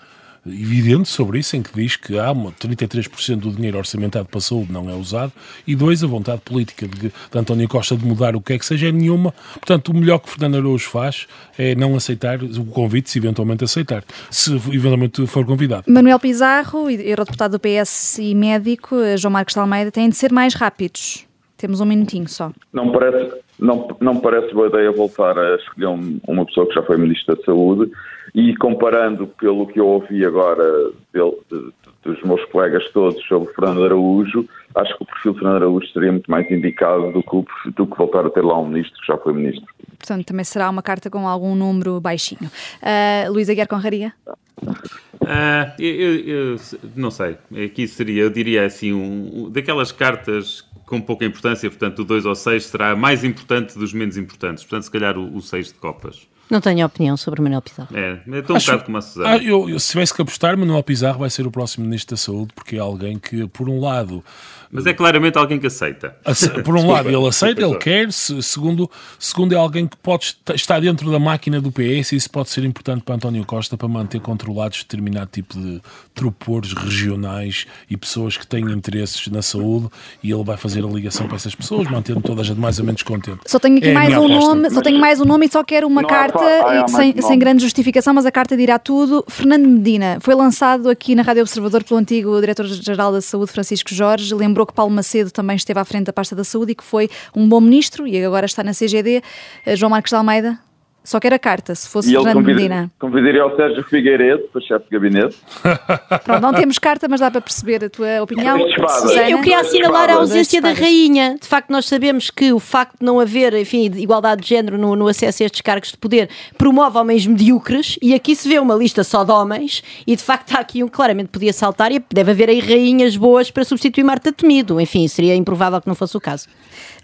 [0.46, 4.42] evidente sobre isso, em que diz que há uma, 33% do dinheiro orçamentado para a
[4.42, 5.32] saúde não é usado,
[5.66, 8.66] e dois, a vontade política de, de António Costa de mudar o que é que
[8.66, 9.34] seja é nenhuma.
[9.54, 11.28] Portanto, o melhor que Fernando Araújo faz
[11.58, 15.84] é não aceitar o convite, se eventualmente aceitar, se eventualmente for convidado.
[15.88, 20.54] Manuel Pizarro, eurodeputado do PS e médico, João Marcos de Almeida, têm de ser mais
[20.54, 21.26] rápidos.
[21.58, 22.52] Temos um minutinho só.
[22.74, 26.84] Não parece, não, não parece boa ideia voltar a escolher um, uma pessoa que já
[26.84, 27.92] foi Ministro da Saúde
[28.36, 31.72] e comparando pelo que eu ouvi agora de, de,
[32.04, 36.12] dos meus colegas todos sobre Fernando Araújo, acho que o perfil de Fernando Araújo seria
[36.12, 39.18] muito mais indicado do que, do que voltar a ter lá um ministro que já
[39.18, 39.66] foi ministro.
[39.98, 42.52] Portanto, também será uma carta com algum número baixinho.
[42.84, 44.14] Uh, Luísa Guerra Conraria?
[44.62, 46.56] Uh, eu, eu,
[46.94, 47.38] não sei.
[47.66, 52.36] Aqui seria, eu diria assim, um, daquelas cartas com pouca importância, portanto, o 2 ou
[52.36, 54.66] 6 será mais importante dos menos importantes.
[54.66, 56.28] Portanto, se calhar o 6 de Copas.
[56.50, 57.90] Não tenho opinião sobre Manuel Pizarro.
[57.96, 59.30] É, estou um Acho, bocado como a Susana.
[59.30, 62.22] Ah, eu, eu, se tivesse que apostar, Manuel Pizarro vai ser o próximo Ministro da
[62.22, 64.24] Saúde, porque é alguém que, por um lado,
[64.72, 66.16] mas é claramente alguém que aceita.
[66.64, 68.12] Por um lado, ele aceita, ele quer.
[68.12, 68.90] Segundo,
[69.20, 72.64] segundo, é alguém que pode estar dentro da máquina do PS e isso pode ser
[72.64, 75.82] importante para António Costa para manter controlados determinado tipo de
[76.14, 79.88] tropores regionais e pessoas que têm interesses na saúde
[80.24, 82.86] e ele vai fazer a ligação para essas pessoas, mantendo toda a gente mais ou
[82.86, 83.40] menos contente.
[83.46, 85.88] Só tenho aqui é mais um nome, só tenho mais um nome e só quero
[85.88, 89.24] uma não carta é sem, sem grande justificação, mas a carta dirá tudo.
[89.28, 94.34] Fernando Medina foi lançado aqui na Rádio Observador pelo antigo diretor-geral da Saúde, Francisco Jorge.
[94.34, 97.10] Lembrou que Paulo Macedo também esteve à frente da pasta da saúde e que foi
[97.36, 99.24] um bom ministro e agora está na CGD.
[99.66, 100.60] Eh, João Marcos de Almeida,
[101.06, 102.92] só que era carta, se fosse e Fernando convida, Medina.
[103.00, 105.38] Convidaria o Sérgio Figueiredo para chefe de gabinete.
[106.26, 108.58] Pronto, não temos carta, mas dá para perceber a tua opinião.
[108.58, 111.38] Sim, eu queria assinalar a ausência da rainha.
[111.40, 114.96] De facto, nós sabemos que o facto de não haver, enfim, igualdade de género no,
[114.96, 118.74] no acesso a estes cargos de poder promove homens medíocres e aqui se vê uma
[118.74, 122.32] lista só de homens e de facto há aqui um claramente podia saltar e deve
[122.32, 124.82] haver aí rainhas boas para substituir Marta Temido.
[124.82, 126.48] Enfim, seria improvável que não fosse o caso.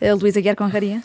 [0.02, 1.02] Uh, Luísa Guiar Conraria.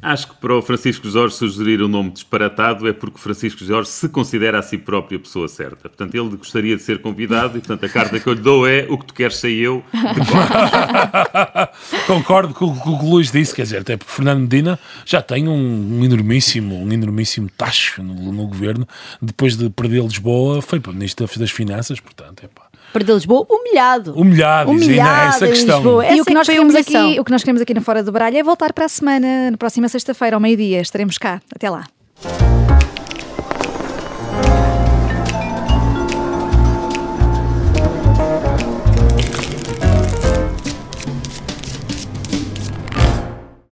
[0.00, 4.08] Acho que para o Francisco Jorge sugerir um nome disparatado é porque Francisco Jorge se
[4.08, 5.88] considera a si próprio a pessoa certa.
[5.88, 8.86] Portanto, ele gostaria de ser convidado e, portanto, a carta que eu lhe dou é
[8.88, 9.82] o que tu queres sei eu.
[12.06, 15.48] Concordo com, o que o Luís disse, quer dizer, até porque Fernando Medina já tem
[15.48, 18.86] um, um enormíssimo, um enormíssimo tacho no, no governo.
[19.20, 22.67] Depois de perder Lisboa, foi para o Ministro das Finanças, portanto, é pá.
[22.92, 24.12] Perder Lisboa humilhado.
[24.14, 26.02] Humilhado, humilhado é essa questão.
[26.02, 28.02] Essa e o é que, nós queremos aqui, o que nós queremos aqui na Fora
[28.02, 30.80] do Baralho é voltar para a semana, na próxima sexta-feira, ao meio-dia.
[30.80, 31.40] Estaremos cá.
[31.54, 31.84] Até lá.